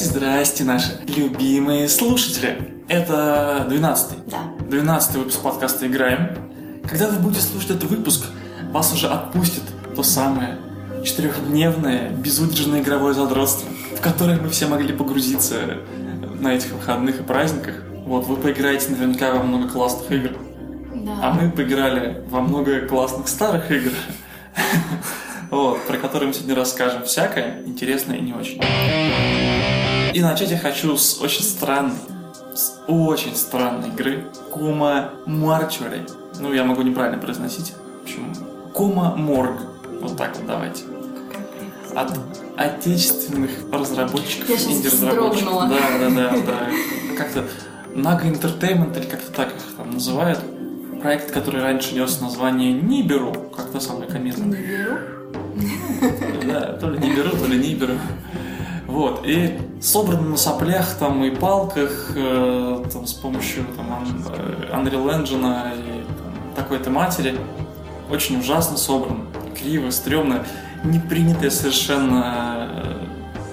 Здрасте, 0.00 0.18
здрасте, 0.18 0.64
наши 0.64 1.14
любимые 1.14 1.86
слушатели. 1.86 2.74
Это 2.88 3.66
12-й. 3.68 4.30
Да. 4.30 4.38
12 4.66 5.16
выпуск 5.16 5.42
подкаста 5.42 5.86
«Играем». 5.86 6.38
Когда 6.88 7.08
вы 7.08 7.18
будете 7.18 7.42
слушать 7.42 7.72
этот 7.72 7.84
выпуск, 7.84 8.24
вас 8.70 8.94
уже 8.94 9.08
отпустит 9.08 9.62
то 9.94 10.02
самое 10.02 10.56
четырехдневное 11.04 12.08
безудержное 12.12 12.80
игровое 12.80 13.12
задротство, 13.12 13.68
в 13.94 14.00
которое 14.00 14.38
мы 14.40 14.48
все 14.48 14.68
могли 14.68 14.94
погрузиться 14.94 15.56
на 16.40 16.54
этих 16.54 16.72
выходных 16.72 17.20
и 17.20 17.22
праздниках. 17.22 17.74
Вот, 18.06 18.26
вы 18.26 18.36
поиграете 18.36 18.92
наверняка 18.92 19.34
во 19.34 19.42
много 19.42 19.68
классных 19.68 20.10
игр. 20.10 20.30
Да. 20.94 21.12
А 21.22 21.32
мы 21.32 21.50
поиграли 21.50 22.24
во 22.30 22.40
много 22.40 22.86
классных 22.88 23.28
старых 23.28 23.70
игр, 23.70 23.92
вот, 25.50 25.86
про 25.86 25.98
которые 25.98 26.28
мы 26.28 26.32
сегодня 26.32 26.54
расскажем 26.54 27.04
всякое, 27.04 27.62
интересное 27.66 28.16
и 28.16 28.22
не 28.22 28.32
очень. 28.32 28.62
И 30.12 30.20
начать 30.20 30.50
я 30.50 30.58
хочу 30.58 30.96
с 30.96 31.20
очень 31.20 31.42
странной, 31.42 31.96
с 32.54 32.80
очень 32.88 33.36
странной 33.36 33.88
игры 33.90 34.24
Кома 34.52 35.10
Марчури. 35.26 36.06
Ну, 36.40 36.52
я 36.52 36.64
могу 36.64 36.82
неправильно 36.82 37.20
произносить. 37.20 37.74
Почему? 38.02 38.32
Кома 38.74 39.14
Морг. 39.16 39.60
Вот 40.00 40.16
так 40.16 40.36
вот 40.36 40.46
давайте. 40.46 40.84
От 41.94 42.18
отечественных 42.56 43.50
разработчиков, 43.72 44.50
инди-разработчиков. 44.66 45.68
Да, 45.68 45.98
да, 45.98 46.10
да, 46.10 46.30
да. 46.46 46.70
Как-то 47.16 47.44
Naga 47.94 48.24
Entertainment 48.24 48.98
или 48.98 49.06
как-то 49.06 49.32
так 49.32 49.48
их 49.48 49.76
там 49.76 49.90
называют. 49.90 50.40
Проект, 51.02 51.30
который 51.30 51.62
раньше 51.62 51.94
нес 51.94 52.20
название 52.20 52.72
Ниберу, 52.72 53.32
как-то 53.56 53.80
самое 53.80 54.10
комедное. 54.10 54.46
Не 54.46 54.66
беру. 54.66 54.98
Да, 56.46 56.72
то 56.74 56.90
ли 56.90 56.98
не 56.98 57.14
беру, 57.14 57.30
то 57.30 57.46
ли 57.46 57.58
не 57.58 57.74
беру. 57.74 57.94
Вот, 58.90 59.20
и 59.24 59.56
собрано 59.80 60.30
на 60.30 60.36
соплях 60.36 60.96
там 60.98 61.22
и 61.22 61.30
палках, 61.30 62.10
э, 62.16 62.84
там, 62.92 63.06
с 63.06 63.12
помощью 63.12 63.64
там, 63.76 63.86
э, 64.34 64.74
Unreal 64.74 65.06
Engine 65.16 65.76
и 65.76 66.56
такой-то 66.56 66.90
матери. 66.90 67.38
Очень 68.10 68.40
ужасно 68.40 68.76
собран, 68.76 69.28
криво, 69.56 69.90
стрёмно, 69.90 70.44
не 70.82 70.98
принятая 70.98 71.50
совершенно 71.50 72.68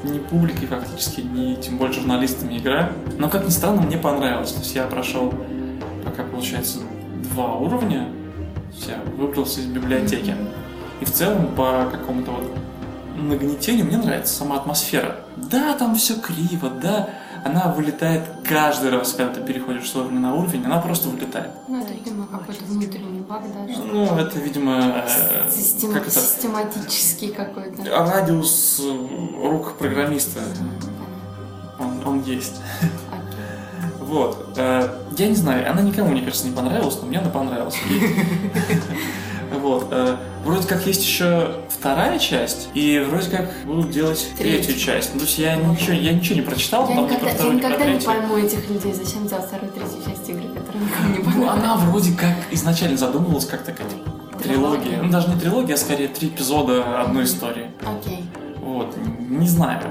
э, 0.04 0.08
ни 0.10 0.18
публикой 0.18 0.68
фактически, 0.68 1.22
ни 1.22 1.54
тем 1.54 1.78
более 1.78 1.94
журналистами 1.94 2.58
игра. 2.58 2.90
Но, 3.20 3.30
как 3.30 3.46
ни 3.46 3.52
странно, 3.52 3.84
мне 3.84 3.98
понравилось. 3.98 4.54
То 4.54 4.60
есть 4.62 4.74
я 4.74 4.86
прошел 4.86 5.32
пока, 6.04 6.24
получается, 6.24 6.80
два 7.32 7.54
уровня, 7.54 8.08
я 8.88 9.00
выбрался 9.16 9.60
из 9.60 9.68
библиотеки. 9.68 10.34
И 11.00 11.06
в 11.06 11.12
целом 11.12 11.50
по 11.56 11.88
какому-то 11.92 12.32
вот 12.32 12.58
нагнетению 13.18 13.86
мне 13.86 13.98
нравится 13.98 14.34
сама 14.36 14.58
атмосфера. 14.58 15.18
Да, 15.36 15.74
там 15.74 15.96
все 15.96 16.16
криво, 16.20 16.70
да, 16.70 17.10
она 17.46 17.72
вылетает 17.72 18.24
каждый 18.48 18.90
раз, 18.92 19.14
когда 19.14 19.34
ты 19.36 19.42
переходишь 19.42 19.90
с 19.90 19.96
уровня 19.96 20.20
на 20.20 20.36
уровень, 20.36 20.66
она 20.66 20.80
просто 20.80 21.10
вылетает. 21.10 21.52
Ну, 21.68 21.82
это, 21.82 21.94
видимо, 21.94 22.28
какой-то 22.28 22.64
внутренний 22.66 23.22
баг, 23.22 23.42
да? 23.54 23.74
что- 23.74 23.84
Ну, 23.84 24.04
это, 24.18 24.40
видимо, 24.40 25.04
э, 25.06 25.50
Система- 25.52 25.94
как 25.94 26.08
это, 26.08 26.20
Систематический 26.20 27.30
какой-то. 27.30 27.84
радиус 27.84 28.82
э, 28.84 29.48
рук 29.50 29.78
программиста, 29.78 30.40
он, 31.80 32.02
он 32.06 32.24
есть. 32.24 32.56
Вот. 34.02 34.54
э, 34.58 34.90
Я 35.18 35.28
не 35.28 35.36
знаю, 35.36 35.70
она 35.72 35.82
никому, 35.82 36.10
мне 36.10 36.22
кажется, 36.22 36.48
не 36.48 36.54
понравилась, 36.56 36.98
но 37.02 37.08
мне 37.08 37.20
она 37.20 37.30
понравилась. 37.30 37.76
Вот. 39.62 39.88
э, 39.92 40.16
Вроде 40.44 40.68
как 40.68 40.86
есть 40.88 41.04
еще 41.04 41.56
вторая 41.70 42.18
часть, 42.20 42.70
и 42.74 43.00
вроде 43.10 43.30
как 43.30 43.50
будут 43.66 43.92
делать 43.92 44.26
Третью. 44.38 44.64
третью 44.64 44.80
часть. 44.80 45.12
Ну, 45.14 45.20
то 45.20 45.26
есть 45.26 45.38
я 45.40 45.56
ничего, 45.58 45.94
я 45.94 46.14
ничего 46.14 46.36
не 46.36 46.42
прочитал, 46.42 46.88
Я 46.90 46.96
там 46.96 47.04
ни 47.04 47.08
никогда, 47.10 47.20
про 47.20 47.28
я 47.30 47.34
вторую, 47.36 47.56
ни 47.56 47.60
про 47.60 47.68
никогда 47.68 47.86
не 47.86 47.92
третью. 48.00 48.08
пойму 48.14 48.38
этих 48.38 48.70
людей, 48.70 48.94
зачем 48.94 49.28
делать 49.28 49.46
вторую, 49.46 49.72
третью 49.74 49.98
часть 50.06 50.30
игры, 50.30 50.44
которая 50.56 50.84
никому 50.84 51.10
не 51.10 51.18
Ну, 51.18 51.24
понравилась. 51.26 51.54
она 51.64 51.76
вроде 51.78 52.12
как 52.14 52.36
изначально 52.52 52.98
задумывалась 52.98 53.46
как 53.46 53.64
такая 53.64 53.90
типа, 53.90 54.10
трилогия. 54.42 54.80
Трилогия. 54.82 55.02
Ну, 55.04 55.10
даже 55.12 55.30
не 55.30 55.40
трилогия, 55.40 55.74
а 55.76 55.78
скорее 55.78 56.08
три 56.08 56.30
эпизода 56.30 57.02
одной 57.02 57.26
истории. 57.26 57.70
Окей. 57.82 58.24
Вот. 58.62 58.96
Не 59.30 59.48
знаю. 59.48 59.82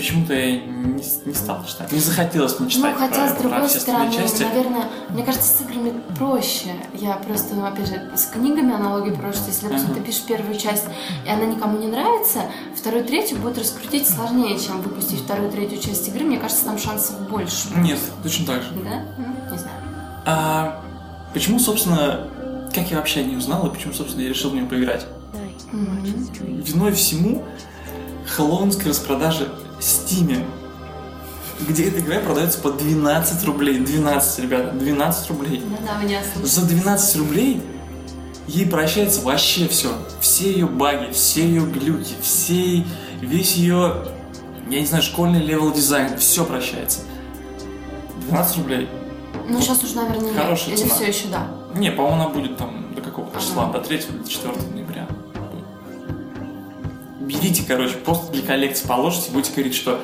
Почему-то 0.00 0.32
я 0.32 0.52
не, 0.62 1.02
не 1.26 1.34
стал 1.34 1.62
читать. 1.66 1.92
Не 1.92 1.98
захотелось 2.00 2.58
мне 2.58 2.70
читать 2.70 2.94
Ну, 2.98 3.00
хотя, 3.06 3.26
про- 3.26 3.28
с 3.28 3.32
про 3.32 3.48
другой 3.50 3.68
все 3.68 3.80
стороны, 3.80 4.10
части. 4.10 4.42
наверное, 4.44 4.84
мне 5.10 5.22
кажется, 5.24 5.58
с 5.58 5.60
играми 5.60 5.92
проще. 6.16 6.70
Я 6.94 7.16
просто, 7.16 7.66
опять 7.66 7.86
же, 7.86 8.10
с 8.16 8.24
книгами 8.24 8.72
аналогии 8.72 9.10
проще. 9.14 9.40
Если, 9.48 9.66
допустим, 9.66 9.90
Ага. 9.90 10.00
ты 10.00 10.06
пишешь 10.06 10.22
первую 10.22 10.58
часть, 10.58 10.84
и 11.26 11.28
она 11.28 11.44
никому 11.44 11.76
не 11.76 11.86
нравится, 11.86 12.44
вторую, 12.74 13.04
третью 13.04 13.36
будет 13.40 13.58
раскрутить 13.58 14.08
сложнее, 14.08 14.58
чем 14.58 14.80
выпустить 14.80 15.20
вторую, 15.20 15.50
третью 15.50 15.78
часть 15.78 16.08
игры. 16.08 16.24
Мне 16.24 16.38
кажется, 16.38 16.64
там 16.64 16.78
шансов 16.78 17.20
больше. 17.28 17.68
Нет, 17.76 17.98
точно 18.22 18.46
так 18.46 18.62
же. 18.62 18.70
Да? 18.82 19.02
Ну, 19.18 19.52
не 19.52 19.58
знаю. 19.58 19.76
А 20.24 20.80
почему, 21.34 21.58
собственно, 21.58 22.26
как 22.74 22.90
я 22.90 22.96
вообще 22.96 23.22
не 23.22 23.36
узнал, 23.36 23.66
и 23.66 23.70
почему, 23.70 23.92
собственно, 23.92 24.22
я 24.22 24.30
решил 24.30 24.48
в 24.48 24.54
нее 24.54 24.64
поиграть? 24.64 25.04
Виной 25.70 26.92
всему 26.92 27.44
хэллоуинские 28.26 28.88
распродажи 28.90 29.46
в 29.69 29.69
Steam 29.80 30.26
е, 30.26 30.44
где 31.66 31.88
эта 31.88 32.00
игра 32.00 32.20
продается 32.20 32.58
по 32.60 32.70
12 32.70 33.44
рублей. 33.44 33.78
12, 33.78 34.38
ребята, 34.40 34.72
12 34.72 35.30
рублей. 35.30 35.62
Да-да, 35.80 36.02
меня 36.02 36.20
слушают. 36.22 36.48
За 36.48 36.66
12 36.66 37.16
рублей 37.16 37.62
ей 38.46 38.66
прощается 38.66 39.20
вообще 39.22 39.68
все. 39.68 39.90
Все 40.20 40.52
ее 40.52 40.66
баги, 40.66 41.10
все 41.12 41.42
ее 41.46 41.62
глюки, 41.62 42.14
все, 42.20 42.84
весь 43.20 43.54
ее, 43.56 44.04
я 44.68 44.80
не 44.80 44.86
знаю, 44.86 45.02
школьный 45.02 45.40
level 45.40 45.72
design, 45.72 46.18
все 46.18 46.44
прощается. 46.44 47.00
12 48.28 48.56
рублей. 48.58 48.88
Ну, 49.48 49.60
сейчас 49.60 49.82
уже, 49.82 49.96
наверное. 49.96 50.32
Хорошая 50.34 50.74
Или 50.74 50.82
цена. 50.82 50.94
все 50.94 51.06
еще 51.06 51.28
да. 51.28 51.48
Не, 51.74 51.90
по-моему, 51.90 52.22
она 52.22 52.28
будет 52.28 52.56
там 52.56 52.94
до 52.94 53.00
какого-то 53.02 53.36
Ага. 53.38 53.44
числа, 53.46 53.66
до 53.72 53.80
3 53.80 53.96
или 53.96 54.16
до 54.18 54.28
4 54.28 54.54
ноября. 54.74 55.08
Берите, 57.30 57.62
короче, 57.66 57.94
просто 57.94 58.32
для 58.32 58.42
коллекции 58.42 58.88
положите, 58.88 59.30
будете 59.30 59.52
говорить, 59.52 59.74
что 59.74 60.00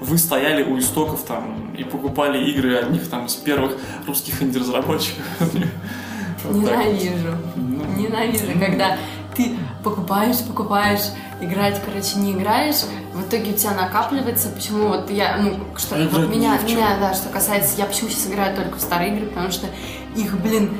вы 0.00 0.16
стояли 0.16 0.62
у 0.62 0.78
истоков 0.78 1.24
там 1.24 1.74
и 1.76 1.82
покупали 1.82 2.50
игры 2.52 2.76
одних 2.76 3.08
там 3.08 3.26
из 3.26 3.34
первых 3.34 3.76
русских 4.06 4.40
инди-разработчиков. 4.40 5.24
Ненавижу. 6.44 7.36
Ну, 7.56 7.84
Ненавижу, 7.96 8.46
когда 8.60 8.96
ты 9.34 9.56
покупаешь, 9.82 10.38
покупаешь, 10.46 11.00
играть, 11.40 11.80
короче, 11.84 12.18
не 12.20 12.32
играешь, 12.32 12.84
в 13.12 13.26
итоге 13.26 13.52
у 13.52 13.56
тебя 13.56 13.72
накапливается. 13.72 14.48
Почему 14.50 14.86
вот 14.88 15.10
я, 15.10 15.36
ну, 15.38 15.58
что 15.76 15.96
А 15.96 16.08
вот 16.08 16.28
меня, 16.28 16.58
меня, 16.58 16.96
да, 17.00 17.12
что 17.12 17.28
касается, 17.28 17.76
я 17.76 17.86
почему 17.86 18.08
сейчас 18.08 18.28
играю 18.28 18.54
только 18.54 18.76
в 18.76 18.80
старые 18.80 19.16
игры, 19.16 19.26
потому 19.26 19.50
что 19.50 19.66
их, 20.14 20.40
блин, 20.40 20.70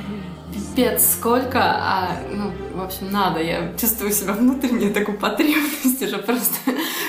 пипец 0.52 1.14
сколько, 1.14 1.60
а, 1.60 2.10
ну, 2.32 2.52
в 2.78 2.84
общем, 2.84 3.10
надо. 3.10 3.40
Я 3.42 3.72
чувствую 3.78 4.12
себя 4.12 4.32
внутренне 4.32 4.90
такой 4.90 5.14
потребность 5.14 6.00
уже 6.02 6.18
просто. 6.18 6.54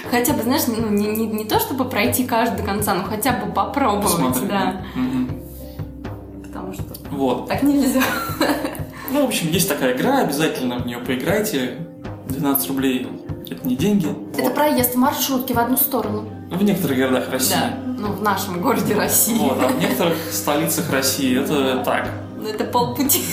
Хотя 0.09 0.33
бы, 0.33 0.43
знаешь, 0.43 0.63
ну, 0.67 0.89
не, 0.89 1.07
не, 1.07 1.27
не 1.27 1.45
то, 1.45 1.59
чтобы 1.59 1.85
пройти 1.85 2.25
каждый 2.25 2.57
до 2.57 2.63
конца, 2.63 2.93
но 2.95 3.03
хотя 3.03 3.33
бы 3.33 3.51
попробовать, 3.51 4.03
Посмотреть. 4.11 4.47
да. 4.49 4.81
Мгм. 4.95 5.41
Потому 6.43 6.73
что 6.73 6.83
Вот. 7.11 7.47
так 7.47 7.63
нельзя. 7.63 8.01
Ну, 9.11 9.23
в 9.23 9.27
общем, 9.29 9.49
есть 9.49 9.67
такая 9.67 9.95
игра, 9.95 10.19
обязательно 10.19 10.77
в 10.79 10.85
нее 10.85 10.99
поиграйте. 10.99 11.77
12 12.27 12.67
рублей 12.69 13.07
это 13.49 13.67
не 13.67 13.75
деньги. 13.75 14.07
Это 14.33 14.43
Вот. 14.43 14.55
проезд 14.55 14.93
в 14.93 14.97
маршрутке 14.97 15.53
в 15.55 15.59
одну 15.59 15.77
сторону. 15.77 16.29
В 16.51 16.63
некоторых 16.63 16.97
городах 16.97 17.29
России. 17.31 17.55
Да, 17.55 17.77
ну, 17.97 18.11
в 18.11 18.21
нашем 18.21 18.61
городе 18.61 18.93
России. 18.95 19.37
Вот, 19.37 19.57
а 19.63 19.67
в 19.67 19.79
некоторых 19.79 20.17
столицах 20.31 20.91
России 20.91 21.39
это 21.41 21.83
так. 21.83 22.09
Ну, 22.37 22.47
это 22.47 22.63
полпути. 22.65 23.23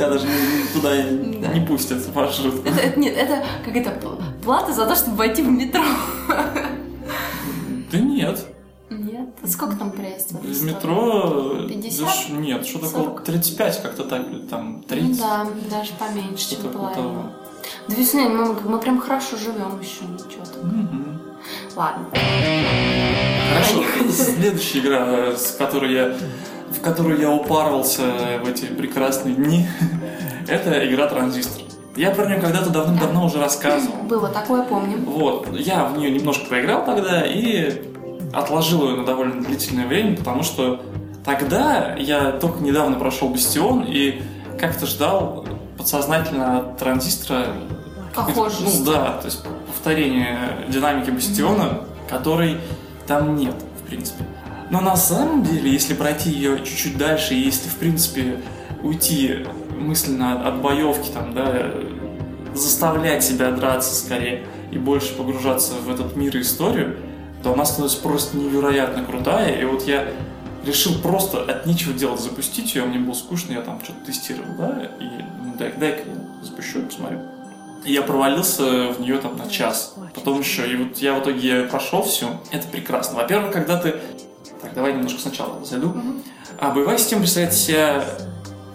Тебя 0.00 0.08
даже 0.10 0.26
туда 0.72 0.90
Да. 0.94 1.48
не 1.52 1.66
пустят 1.66 1.98
в 1.98 2.14
маршрут. 2.14 2.64
Нет, 2.96 3.14
это 3.16 3.44
как 3.64 3.76
это 3.76 3.90
пл- 3.90 4.18
плата 4.42 4.72
за 4.72 4.86
то, 4.86 4.94
чтобы 4.96 5.16
войти 5.18 5.42
в 5.42 5.48
метро. 5.48 5.82
Да 7.92 7.98
нет. 7.98 8.46
Нет. 8.88 9.28
Сколько 9.44 9.76
там 9.76 9.90
проезд 9.92 10.32
в 10.32 10.64
метро... 10.64 11.66
50? 11.68 12.04
да 12.06 12.12
ш- 12.12 12.32
нет, 12.32 12.66
что 12.66 12.78
такое? 12.78 13.04
40? 13.04 13.24
35 13.24 13.82
как-то 13.82 14.04
так, 14.04 14.22
там 14.48 14.82
30. 14.88 15.08
Ну 15.10 15.16
да, 15.16 15.46
даже 15.70 15.92
поменьше, 15.98 16.50
чем 16.56 16.66
около 16.66 16.88
половина. 16.88 17.32
Да 17.88 17.94
весны 17.94 18.28
мы, 18.28 18.54
мы 18.54 18.78
прям 18.78 19.00
хорошо 19.00 19.36
живем 19.36 19.78
еще, 19.80 20.04
ничего 20.04 20.44
так. 20.44 20.64
Ладно. 21.76 22.06
Хорошо, 23.52 23.84
следующая 24.10 24.78
игра, 24.80 25.36
с 25.36 25.52
которой 25.52 25.92
я, 25.92 26.16
в 26.70 26.80
которую 26.80 27.20
я 27.20 27.30
упарывался 27.30 28.02
в 28.42 28.48
эти 28.48 28.66
прекрасные 28.66 29.34
дни, 29.34 29.66
это 30.48 30.88
игра 30.88 31.06
Транзистор. 31.08 31.64
Я 31.96 32.10
про 32.12 32.26
нее 32.26 32.40
когда-то 32.40 32.70
давным-давно 32.70 33.26
уже 33.26 33.40
рассказывал. 33.40 34.02
Было 34.04 34.28
такое, 34.28 34.62
помним. 34.62 35.04
Вот, 35.04 35.48
я 35.58 35.84
в 35.84 35.98
нее 35.98 36.10
немножко 36.10 36.46
поиграл 36.48 36.84
тогда 36.84 37.22
и 37.26 37.82
отложил 38.32 38.88
ее 38.88 38.96
на 38.96 39.04
довольно 39.04 39.42
длительное 39.42 39.86
время, 39.86 40.16
потому 40.16 40.42
что 40.42 40.80
тогда 41.24 41.94
я 41.96 42.30
только 42.32 42.62
недавно 42.62 42.98
прошел 42.98 43.28
Бастион 43.28 43.84
и 43.86 44.22
как-то 44.58 44.86
ждал 44.86 45.44
подсознательно 45.76 46.58
от 46.58 46.78
транзистора 46.78 47.46
Похожесть. 48.14 48.84
Ну 48.84 48.92
да, 48.92 49.18
то 49.18 49.26
есть 49.26 49.44
повторение 49.66 50.38
динамики 50.68 51.10
Бастиона, 51.10 51.84
который 52.08 52.58
там 53.06 53.36
нет, 53.36 53.54
в 53.82 53.88
принципе. 53.88 54.24
Но 54.70 54.80
на 54.80 54.96
самом 54.96 55.42
деле, 55.42 55.70
если 55.70 55.94
пройти 55.94 56.30
ее 56.30 56.58
чуть-чуть 56.64 56.96
дальше, 56.96 57.34
и 57.34 57.40
если, 57.40 57.68
в 57.68 57.76
принципе, 57.76 58.40
уйти 58.82 59.46
мысленно 59.76 60.46
от 60.46 60.62
боевки, 60.62 61.10
там, 61.12 61.34
да, 61.34 61.72
заставлять 62.54 63.24
себя 63.24 63.50
драться 63.50 63.94
скорее 63.94 64.46
и 64.70 64.78
больше 64.78 65.14
погружаться 65.14 65.74
в 65.74 65.90
этот 65.90 66.16
мир 66.16 66.36
и 66.36 66.40
историю, 66.40 66.96
то 67.42 67.52
она 67.52 67.64
становится 67.64 68.00
просто 68.00 68.36
невероятно 68.36 69.04
крутая. 69.04 69.60
И 69.60 69.64
вот 69.64 69.86
я 69.86 70.08
решил 70.64 71.00
просто 71.00 71.42
от 71.42 71.66
нечего 71.66 71.92
делать 71.92 72.20
запустить 72.20 72.74
ее, 72.74 72.84
мне 72.84 72.98
было 72.98 73.14
скучно, 73.14 73.54
я 73.54 73.62
там 73.62 73.80
что-то 73.82 74.06
тестировал, 74.06 74.54
да, 74.58 74.90
и 75.00 75.04
ну, 75.44 75.54
дай, 75.58 75.72
дай-ка 75.72 76.02
я 76.06 76.44
запущу, 76.44 76.82
посмотрю. 76.82 77.20
И 77.84 77.92
я 77.92 78.02
провалился 78.02 78.92
в 78.92 79.00
нее 79.00 79.18
там 79.18 79.38
на 79.38 79.48
час. 79.48 79.94
Потом 80.14 80.40
еще, 80.40 80.70
и 80.70 80.76
вот 80.76 80.98
я 80.98 81.14
в 81.14 81.22
итоге 81.22 81.62
прошел 81.62 82.02
все. 82.02 82.38
Это 82.50 82.68
прекрасно. 82.68 83.16
Во-первых, 83.16 83.52
когда 83.52 83.78
ты... 83.78 83.94
Так, 84.62 84.74
давай 84.74 84.92
немножко 84.94 85.20
сначала 85.20 85.64
зайду. 85.64 85.94
А 86.58 86.70
боевая 86.70 86.98
система 86.98 87.22
представляет 87.22 87.54
себя... 87.54 88.04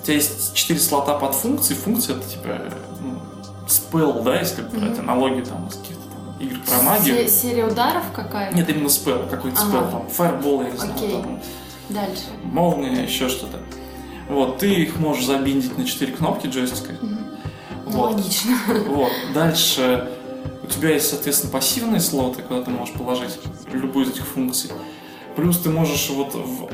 У 0.02 0.06
тебя 0.06 0.16
есть 0.16 0.54
четыре 0.54 0.80
слота 0.80 1.18
под 1.18 1.34
функции. 1.34 1.74
Функция 1.74 2.18
это 2.18 2.28
типа 2.30 2.60
ну, 3.02 4.22
да, 4.24 4.40
если 4.40 4.62
брать 4.62 5.00
аналогии 5.00 5.42
там 5.42 5.68
из 5.68 5.76
каких-то 5.76 6.04
там 6.12 6.36
игр 6.40 6.58
про 6.68 6.82
магию. 6.84 7.16
Се- 7.16 7.28
серия 7.30 7.66
ударов 7.66 8.04
какая-то? 8.14 8.56
Нет, 8.56 8.70
именно 8.70 8.90
спел, 8.90 9.24
какой-то 9.30 9.60
Ага. 9.60 9.70
спел, 9.70 9.92
там, 9.92 10.10
фаербол, 10.10 10.62
я 10.64 10.70
не 10.70 10.78
знаю, 10.78 10.94
Окей. 10.96 11.12
там, 11.12 11.42
Дальше. 11.90 12.24
молния, 12.44 13.04
еще 13.04 13.30
что-то. 13.30 13.60
Вот, 14.30 14.58
ты 14.60 14.74
их 14.74 14.98
можешь 15.00 15.26
забиндить 15.26 15.78
на 15.78 15.86
четыре 15.86 16.14
кнопки 16.14 16.48
джойстика. 16.48 16.94
Ну, 17.02 17.18
Вот. 17.86 18.14
Логично. 18.14 18.58
Вот. 18.88 19.12
Дальше 19.34 20.10
у 20.64 20.68
тебя 20.68 20.90
есть, 20.90 21.10
соответственно, 21.10 21.52
пассивные 21.52 22.02
слоты, 22.02 22.42
куда 22.42 22.62
ты 22.64 22.72
можешь 22.72 22.94
положить 22.96 23.40
любую 23.72 24.06
из 24.06 24.12
этих 24.12 24.26
функций. 24.26 24.72
Плюс 25.36 25.60
ты 25.60 25.70
можешь 25.70 26.10
вот 26.10 26.34
в- 26.34 26.68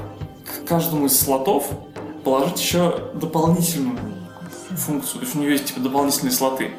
к 0.45 0.67
каждому 0.67 1.07
из 1.07 1.19
слотов 1.19 1.67
положить 2.23 2.59
еще 2.59 3.09
дополнительную 3.13 3.97
функцию. 4.75 5.19
То 5.19 5.25
есть 5.25 5.35
у 5.35 5.39
нее 5.39 5.51
есть 5.51 5.65
типа 5.65 5.79
дополнительные 5.79 6.31
слоты. 6.31 6.71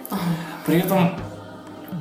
При 0.67 0.79
этом 0.79 1.15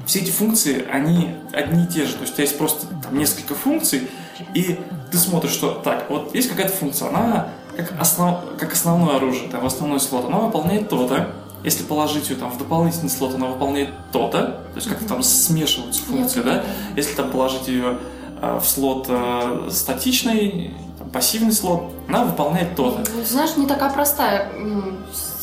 все 0.06 0.20
эти 0.20 0.32
функции, 0.32 0.86
они 0.92 1.36
одни 1.54 1.84
и 1.84 1.88
те 1.88 2.06
же. 2.06 2.14
То 2.14 2.22
есть 2.22 2.34
у 2.34 2.36
тебя 2.36 2.44
есть 2.44 2.58
просто 2.58 2.88
там 2.88 3.18
несколько 3.18 3.56
функций, 3.56 4.10
и 4.54 4.80
ты 5.12 5.18
смотришь, 5.18 5.52
что 5.52 5.72
так, 5.72 6.10
вот 6.10 6.34
есть 6.36 6.50
какая-то 6.50 6.74
функция, 6.74 7.10
она 7.10 7.50
как, 7.76 7.94
основ, 8.00 8.40
как 8.60 8.74
основное 8.74 9.16
оружие, 9.16 9.50
там, 9.50 9.66
основной 9.66 10.00
слот, 10.00 10.26
она 10.26 10.40
выполняет 10.40 10.90
то-то. 10.90 11.34
Если 11.64 11.84
положить 11.84 12.30
ее 12.30 12.36
там 12.38 12.50
в 12.52 12.58
дополнительный 12.58 13.10
слот, 13.10 13.36
она 13.36 13.48
выполняет 13.48 13.90
то-то. 14.12 14.42
То 14.42 14.76
есть 14.76 14.88
как-то 14.88 15.06
там 15.08 15.24
смешиваются 15.24 16.02
функции, 16.02 16.42
да? 16.42 16.64
Если 16.96 17.14
там 17.14 17.30
положить 17.30 17.68
ее 17.68 18.00
в 18.42 18.64
слот 18.66 19.06
э, 19.10 19.70
статичный, 19.70 20.74
там, 20.98 21.10
пассивный 21.10 21.52
слот, 21.52 21.94
она 22.08 22.26
выполняет 22.26 22.76
то-то. 22.76 23.04
Ну, 23.16 23.24
Знаешь, 23.24 23.56
не 23.56 23.68
такая 23.68 23.92
простая 23.92 24.52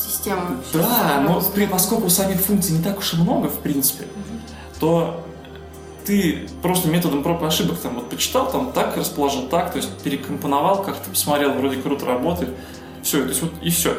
система. 0.05 0.57
Да, 0.73 1.21
но 1.25 1.41
при, 1.41 1.65
поскольку 1.65 2.09
самих 2.09 2.41
функций 2.41 2.75
не 2.75 2.83
так 2.83 2.99
уж 2.99 3.13
и 3.13 3.17
много, 3.17 3.47
в 3.47 3.59
принципе, 3.59 4.05
то 4.79 5.23
ты 6.05 6.47
просто 6.61 6.89
методом 6.89 7.23
проб 7.23 7.41
и 7.43 7.45
ошибок 7.45 7.77
там 7.79 7.95
вот 7.95 8.09
почитал, 8.09 8.51
там 8.51 8.71
так 8.71 8.97
расположил, 8.97 9.43
так, 9.43 9.71
то 9.71 9.77
есть 9.77 9.89
перекомпоновал, 10.03 10.83
как-то 10.83 11.09
посмотрел, 11.09 11.53
вроде 11.53 11.81
круто 11.81 12.05
работает. 12.05 12.55
Все, 13.03 13.21
то 13.21 13.29
есть 13.29 13.41
вот 13.41 13.53
и 13.61 13.69
все. 13.69 13.95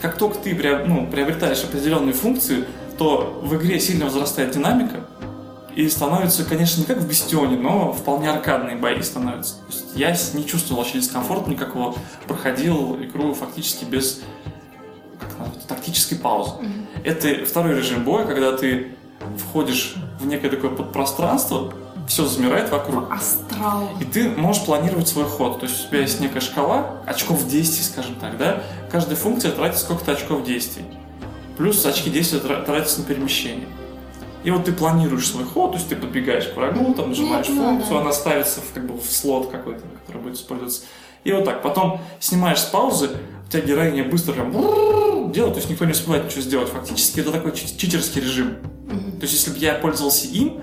Как 0.00 0.18
только 0.18 0.38
ты 0.38 0.54
ну, 0.86 1.06
приобретаешь 1.06 1.64
определенные 1.64 2.12
функции, 2.12 2.66
то 2.98 3.40
в 3.42 3.56
игре 3.56 3.80
сильно 3.80 4.04
возрастает 4.04 4.52
динамика, 4.52 5.00
и 5.76 5.88
становится, 5.90 6.42
конечно, 6.44 6.80
не 6.80 6.86
как 6.86 6.98
в 6.98 7.06
Бастионе, 7.06 7.56
но 7.58 7.92
вполне 7.92 8.30
аркадные 8.30 8.76
бои 8.76 9.02
становятся. 9.02 9.56
То 9.56 9.66
есть 9.68 9.84
я 9.94 10.16
не 10.38 10.46
чувствовал 10.46 10.80
вообще 10.82 10.98
дискомфорта 10.98 11.50
никакого, 11.50 11.94
проходил 12.26 12.96
игру 13.02 13.34
фактически 13.34 13.84
без 13.84 14.22
как 15.20 15.38
назвать, 15.38 15.66
тактической 15.66 16.16
паузы. 16.18 16.52
Это 17.04 17.44
второй 17.44 17.76
режим 17.76 18.04
боя, 18.04 18.24
когда 18.24 18.56
ты 18.56 18.96
входишь 19.38 19.96
в 20.18 20.26
некое 20.26 20.48
такое 20.48 20.70
подпространство, 20.70 21.74
все 22.08 22.24
замирает 22.24 22.70
вокруг, 22.70 23.12
Астрал. 23.12 23.88
и 24.00 24.04
ты 24.04 24.30
можешь 24.30 24.64
планировать 24.64 25.08
свой 25.08 25.24
ход. 25.26 25.60
То 25.60 25.66
есть 25.66 25.84
у 25.84 25.88
тебя 25.88 26.00
есть 26.00 26.20
некая 26.20 26.40
шкала 26.40 27.02
очков 27.06 27.46
действий, 27.48 27.84
скажем 27.84 28.14
так, 28.14 28.38
да? 28.38 28.62
Каждая 28.90 29.16
функция 29.16 29.50
тратит 29.52 29.78
сколько-то 29.78 30.12
очков 30.12 30.44
действий. 30.44 30.84
Плюс 31.58 31.84
очки 31.84 32.08
действия 32.08 32.38
тра- 32.38 32.62
тратятся 32.62 33.00
на 33.00 33.06
перемещение. 33.06 33.66
И 34.46 34.50
вот 34.52 34.64
ты 34.64 34.72
планируешь 34.72 35.28
свой 35.28 35.42
ход, 35.42 35.72
то 35.72 35.76
есть 35.76 35.88
ты 35.88 35.96
подбегаешь 35.96 36.46
к 36.46 36.56
врагу, 36.56 36.94
там 36.94 37.08
нажимаешь 37.08 37.48
да, 37.48 37.52
функцию, 37.52 37.94
да. 37.96 38.00
она 38.02 38.12
ставится 38.12 38.60
в, 38.60 38.72
как 38.72 38.86
бы, 38.86 38.96
в 38.96 39.10
слот 39.10 39.50
какой-то, 39.50 39.82
который 40.06 40.22
будет 40.22 40.36
использоваться. 40.36 40.82
И 41.24 41.32
вот 41.32 41.44
так. 41.44 41.62
Потом 41.62 42.00
снимаешь 42.20 42.60
с 42.60 42.66
паузы, 42.66 43.10
у 43.44 43.50
тебя 43.50 43.62
героиня 43.62 44.04
быстро 44.04 44.34
прям 44.34 44.52
делает, 45.32 45.54
то 45.54 45.58
есть 45.58 45.68
никто 45.68 45.84
не 45.84 45.90
успевает 45.90 46.26
ничего 46.26 46.42
сделать. 46.42 46.68
Фактически 46.68 47.18
это 47.18 47.32
такой 47.32 47.56
чит- 47.56 47.76
читерский 47.76 48.20
режим. 48.20 48.58
То 49.18 49.22
есть 49.22 49.34
если 49.34 49.50
бы 49.50 49.58
я 49.58 49.74
пользовался 49.74 50.28
им, 50.28 50.60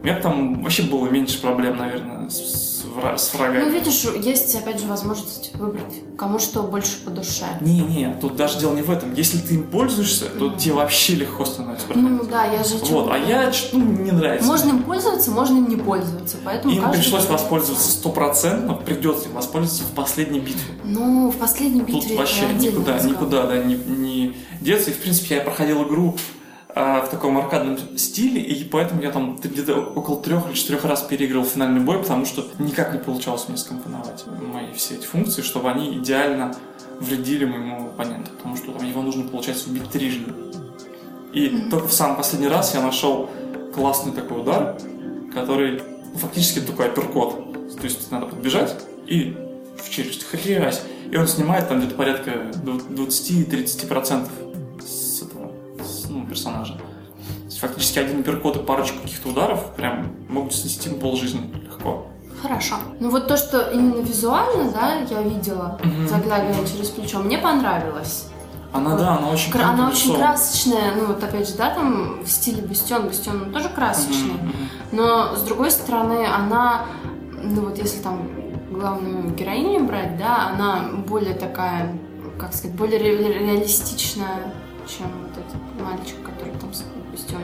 у 0.00 0.02
меня 0.02 0.16
бы 0.16 0.22
там 0.22 0.62
вообще 0.62 0.84
было 0.84 1.06
меньше 1.06 1.38
проблем, 1.38 1.76
наверное, 1.76 2.30
с, 2.30 2.75
с 2.96 3.04
вра- 3.04 3.18
с 3.18 3.32
Ну, 3.32 3.38
врагами. 3.38 3.70
видишь, 3.70 4.04
есть, 4.22 4.54
опять 4.54 4.80
же, 4.80 4.86
возможность 4.86 5.54
выбрать, 5.54 5.94
кому 6.16 6.38
что 6.38 6.62
больше 6.62 6.98
по 7.04 7.10
душе. 7.10 7.44
Не-не, 7.60 8.16
тут 8.20 8.36
даже 8.36 8.58
дело 8.58 8.74
не 8.74 8.82
в 8.82 8.90
этом. 8.90 9.14
Если 9.14 9.38
ты 9.38 9.54
им 9.54 9.64
пользуешься, 9.64 10.26
то 10.26 10.50
тебе 10.50 10.74
вообще 10.74 11.14
легко 11.14 11.44
становится. 11.44 11.86
Ну, 11.94 12.24
да, 12.24 12.44
я 12.46 12.64
же... 12.64 12.76
Вот, 12.76 13.10
а 13.10 13.18
я 13.18 13.52
ну, 13.72 13.84
не 13.84 14.12
нравится. 14.12 14.46
Можно 14.46 14.70
им 14.70 14.82
пользоваться, 14.82 15.30
можно 15.30 15.58
им 15.58 15.68
не 15.68 15.76
пользоваться, 15.76 16.36
поэтому 16.44 16.74
Им 16.74 16.90
пришлось 16.90 17.26
воспользоваться 17.26 17.90
стопроцентно, 17.90 18.74
придется 18.74 19.28
им 19.28 19.34
воспользоваться 19.34 19.84
в 19.84 19.94
последней 19.94 20.40
битве. 20.40 20.74
Ну, 20.84 21.30
в 21.30 21.36
последней 21.36 21.80
Тут 21.80 22.02
битве 22.02 22.16
вообще 22.16 22.42
это 22.42 22.50
отдельный 22.50 22.78
никуда, 22.78 23.00
никуда, 23.00 23.46
да, 23.46 23.62
не, 23.62 23.74
не 23.74 24.36
деться. 24.60 24.90
И, 24.90 24.94
в 24.94 24.98
принципе, 24.98 25.36
я 25.36 25.40
проходил 25.42 25.82
игру 25.84 26.16
в 26.76 27.08
таком 27.10 27.38
аркадном 27.38 27.78
стиле, 27.96 28.42
и 28.42 28.62
поэтому 28.64 29.00
я 29.00 29.10
там 29.10 29.36
где-то 29.42 29.76
около 29.76 30.20
трех 30.20 30.46
или 30.46 30.54
четырех 30.54 30.84
раз 30.84 31.00
переиграл 31.00 31.44
финальный 31.44 31.80
бой, 31.80 32.00
потому 32.00 32.26
что 32.26 32.44
никак 32.58 32.92
не 32.92 32.98
получалось 32.98 33.48
мне 33.48 33.56
скомпоновать 33.56 34.24
мои 34.52 34.74
все 34.74 34.96
эти 34.96 35.06
функции, 35.06 35.40
чтобы 35.40 35.70
они 35.70 35.96
идеально 35.96 36.54
вредили 37.00 37.46
моему 37.46 37.86
оппоненту, 37.86 38.30
потому 38.32 38.58
что 38.58 38.72
там 38.72 38.86
его 38.86 39.00
нужно, 39.00 39.26
получается, 39.26 39.70
убить 39.70 39.88
трижды. 39.88 40.30
И 41.32 41.66
только 41.70 41.88
в 41.88 41.92
самый 41.94 42.18
последний 42.18 42.48
раз 42.48 42.74
я 42.74 42.82
нашел 42.82 43.30
классный 43.74 44.12
такой 44.12 44.42
удар, 44.42 44.78
который 45.32 45.80
фактически 46.14 46.60
такой 46.60 46.88
апперкот. 46.88 47.74
То 47.74 47.84
есть 47.84 48.10
надо 48.10 48.26
подбежать 48.26 48.76
и 49.06 49.34
в 49.82 49.88
челюсть 49.88 50.24
хрясь. 50.24 50.82
И 51.10 51.16
он 51.16 51.26
снимает 51.26 51.68
там 51.68 51.78
где-то 51.78 51.94
порядка 51.94 52.30
20-30% 52.64 54.28
есть 57.56 57.60
фактически 57.60 57.98
один 57.98 58.20
апперкот 58.20 58.56
и 58.56 58.58
парочку 58.60 59.00
каких-то 59.02 59.28
ударов 59.30 59.74
прям 59.74 60.10
могут 60.28 60.54
снести 60.54 60.90
на 60.90 60.96
полжизни 60.96 61.50
легко. 61.64 62.06
Хорошо. 62.42 62.74
Ну 63.00 63.10
вот 63.10 63.28
то, 63.28 63.36
что 63.36 63.70
именно 63.70 64.00
визуально, 64.02 64.70
да, 64.70 64.96
я 64.96 65.22
видела, 65.22 65.78
заглядывая 66.06 66.66
через 66.66 66.88
плечо, 66.90 67.20
мне 67.20 67.38
понравилось. 67.38 68.28
Она, 68.72 68.90
Вот. 68.90 68.98
да, 68.98 69.16
она 69.16 69.30
очень 69.30 69.50
Кра- 69.52 69.70
Она 69.70 69.88
очень 69.88 70.08
нарисована. 70.12 70.18
красочная, 70.18 70.92
ну 70.96 71.06
вот 71.06 71.24
опять 71.24 71.48
же, 71.48 71.54
да, 71.56 71.70
там 71.74 72.22
в 72.22 72.30
стиле 72.30 72.60
Бастион, 72.60 73.06
Бастион 73.06 73.42
он 73.44 73.52
тоже 73.52 73.70
красочный, 73.70 74.34
Мгм, 74.34 74.48
мгм. 74.48 74.56
но 74.92 75.34
с 75.36 75.42
другой 75.42 75.70
стороны, 75.70 76.26
она, 76.26 76.82
ну 77.42 77.62
вот 77.62 77.78
если 77.78 78.02
там 78.02 78.28
главную 78.70 79.30
героиню 79.34 79.84
брать, 79.86 80.18
да, 80.18 80.48
она 80.52 80.90
более 81.06 81.34
такая, 81.34 81.96
как 82.38 82.52
сказать, 82.52 82.76
более 82.76 82.98
ре- 82.98 83.38
реалистичная, 83.38 84.52
чем 84.86 85.06
вот 85.22 85.32
этот 85.32 85.82
мальчик, 85.82 86.16
который 86.22 86.52
там 86.60 86.74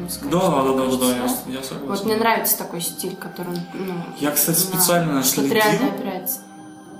скачет. 0.08 0.30
Да, 0.30 0.50
да, 0.50 0.62
да, 0.62 0.86
да, 0.86 0.96
да, 0.96 1.06
я, 1.06 1.22
я 1.22 1.62
согласен. 1.62 1.86
Вот 1.86 2.04
мне 2.04 2.16
нравится 2.16 2.58
такой 2.58 2.80
стиль, 2.80 3.16
который, 3.16 3.54
ну... 3.74 3.94
Я, 4.18 4.30
кстати, 4.30 4.58
специально 4.58 5.22
следил. 5.22 5.58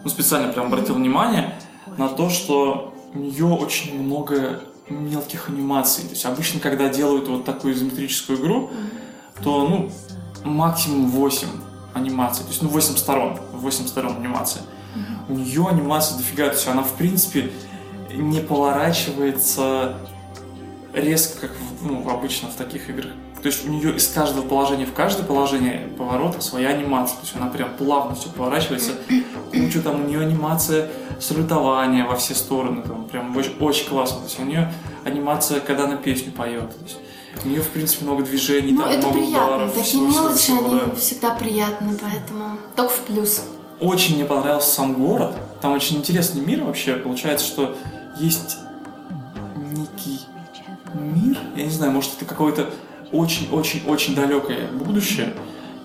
ну, 0.05 0.11
специально 0.11 0.53
прям 0.53 0.67
обратил 0.67 0.95
внимание 0.95 1.55
на 1.97 2.09
то, 2.09 2.31
что 2.31 2.95
у 3.15 3.19
нее 3.19 3.47
очень 3.47 4.03
много 4.03 4.61
мелких 4.89 5.49
анимаций. 5.49 6.05
То 6.05 6.11
есть 6.11 6.25
обычно, 6.25 6.61
когда 6.61 6.89
делают 6.89 7.29
вот 7.29 7.45
такую 7.45 7.75
изометрическую 7.75 8.39
игру, 8.39 8.71
то, 9.43 9.67
ну, 9.67 9.91
максимум 10.45 11.11
8 11.11 11.49
анимаций. 11.95 12.45
То 12.45 12.51
есть, 12.51 12.63
ну, 12.63 12.69
8 12.69 12.97
сторон. 12.97 13.39
8 13.53 13.87
сторон 13.87 14.17
анимации. 14.17 14.63
У 15.29 15.35
нее 15.35 15.67
анимация 15.69 16.19
дофига. 16.19 16.49
То 16.49 16.55
есть 16.55 16.69
она, 16.69 16.83
в 16.83 16.93
принципе, 16.93 17.53
не 18.15 18.41
поворачивается 18.41 19.95
резко, 20.95 21.41
как 21.43 21.51
в- 21.53 21.87
ну, 21.87 22.09
обычно 22.11 22.49
в 22.49 22.55
таких 22.55 22.89
играх. 22.91 23.13
То 23.43 23.49
есть 23.49 23.67
у 23.67 23.71
нее 23.71 23.97
из 23.97 24.07
каждого 24.09 24.47
положения 24.47 24.87
в 24.87 24.93
каждое 24.93 25.25
положение 25.25 25.89
поворота 25.99 26.41
своя 26.41 26.69
анимация. 26.69 27.17
То 27.17 27.23
есть 27.23 27.37
она 27.37 27.47
прям 27.47 27.71
плавно 27.77 28.15
все 28.15 28.29
поворачивается. 28.29 28.93
Куча 29.51 29.81
там 29.83 30.05
у 30.05 30.07
нее 30.07 30.21
анимация 30.21 30.89
салютования 31.21 32.05
во 32.07 32.17
все 32.17 32.35
стороны. 32.35 32.83
Там 32.83 33.05
прям 33.07 33.37
очень, 33.37 33.57
очень 33.59 33.89
классно. 33.89 34.19
То 34.19 34.25
есть 34.25 34.39
у 34.39 34.45
нее 34.45 34.73
анимация, 35.05 35.61
когда 35.61 35.85
она 35.85 35.97
песню 35.97 36.33
поет. 36.33 36.71
То 36.77 36.85
есть 36.85 36.99
У 37.45 37.49
нее, 37.49 37.63
в 37.63 37.69
принципе, 37.71 38.05
много 38.05 38.23
движений, 38.25 38.73
Ну, 38.73 38.83
там 38.83 38.91
это 38.91 39.07
много 39.07 39.19
приятно. 39.19 39.47
ударов, 39.47 39.69
Такие 39.73 39.85
всего, 39.87 40.07
мелочи, 40.07 40.37
всего, 40.39 40.67
они 40.69 40.81
да. 40.81 40.95
всегда 40.97 41.31
приятны, 41.35 41.99
поэтому 42.01 42.59
только 42.77 42.93
в 42.93 42.99
плюс. 43.07 43.43
Очень 43.81 44.17
мне 44.17 44.25
понравился 44.27 44.71
сам 44.75 44.93
город. 44.95 45.35
Там 45.63 45.73
очень 45.73 45.97
интересный 45.97 46.43
мир 46.43 46.63
вообще. 46.63 46.95
Получается, 46.97 47.47
что 47.47 47.77
есть 48.21 48.59
мир, 51.23 51.39
я 51.57 51.65
не 51.65 51.71
знаю, 51.71 51.93
может 51.93 52.13
это 52.17 52.25
какое-то 52.25 52.71
очень-очень-очень 53.13 54.15
далекое 54.15 54.69
будущее, 54.69 55.35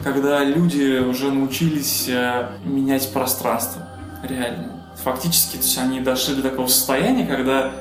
когда 0.03 0.44
люди 0.44 1.00
уже 1.00 1.32
научились 1.32 2.06
э, 2.08 2.50
менять 2.63 3.12
пространство. 3.12 3.88
Реально. 4.24 4.74
Фактически, 5.03 5.58
то 5.58 5.63
есть 5.63 5.77
они 5.77 6.00
дошли 6.01 6.36
до 6.36 6.41
такого 6.50 6.67
состояния, 6.67 7.25
когда 7.25 7.72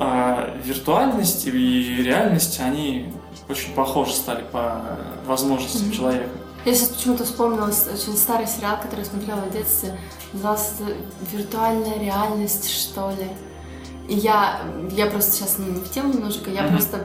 а, 0.00 0.56
виртуальность 0.64 1.46
и 1.46 1.50
реальность, 1.50 2.60
они 2.60 3.12
очень 3.48 3.72
похожи 3.74 4.12
стали 4.12 4.44
по 4.50 4.98
возможностям 5.26 5.88
Мгм. 5.88 5.92
человека. 5.92 6.28
Я 6.64 6.74
сейчас 6.74 6.88
почему-то 6.88 7.24
вспомнила 7.24 7.66
очень 7.66 8.16
старый 8.16 8.46
сериал, 8.46 8.78
который 8.82 9.00
я 9.00 9.06
смотрела 9.06 9.40
в 9.40 9.52
детстве. 9.52 9.98
Назывался 10.32 10.72
«Виртуальная 11.32 11.98
реальность», 11.98 12.70
что 12.70 13.10
ли. 13.10 13.28
И 14.08 14.14
я, 14.14 14.60
я 14.90 15.06
просто 15.06 15.32
сейчас 15.32 15.58
не 15.58 15.66
в 15.80 15.90
тему 15.90 16.12
немножко, 16.14 16.50
я 16.50 16.62
Мгм. 16.62 16.72
просто 16.72 17.04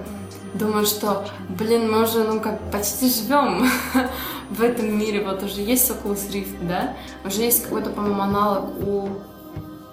думаю, 0.53 0.85
что, 0.85 1.25
блин, 1.49 1.91
мы 1.91 2.03
уже, 2.03 2.23
ну, 2.23 2.39
как 2.39 2.71
почти 2.71 3.09
живем 3.09 3.69
в 4.49 4.61
этом 4.63 4.97
мире. 4.97 5.23
Вот 5.25 5.43
уже 5.43 5.61
есть 5.61 5.89
Oculus 5.91 6.29
Rift, 6.31 6.67
да? 6.67 6.93
Уже 7.25 7.41
есть 7.41 7.63
какой-то, 7.63 7.89
по-моему, 7.89 8.21
аналог 8.21 8.69
у, 8.87 9.09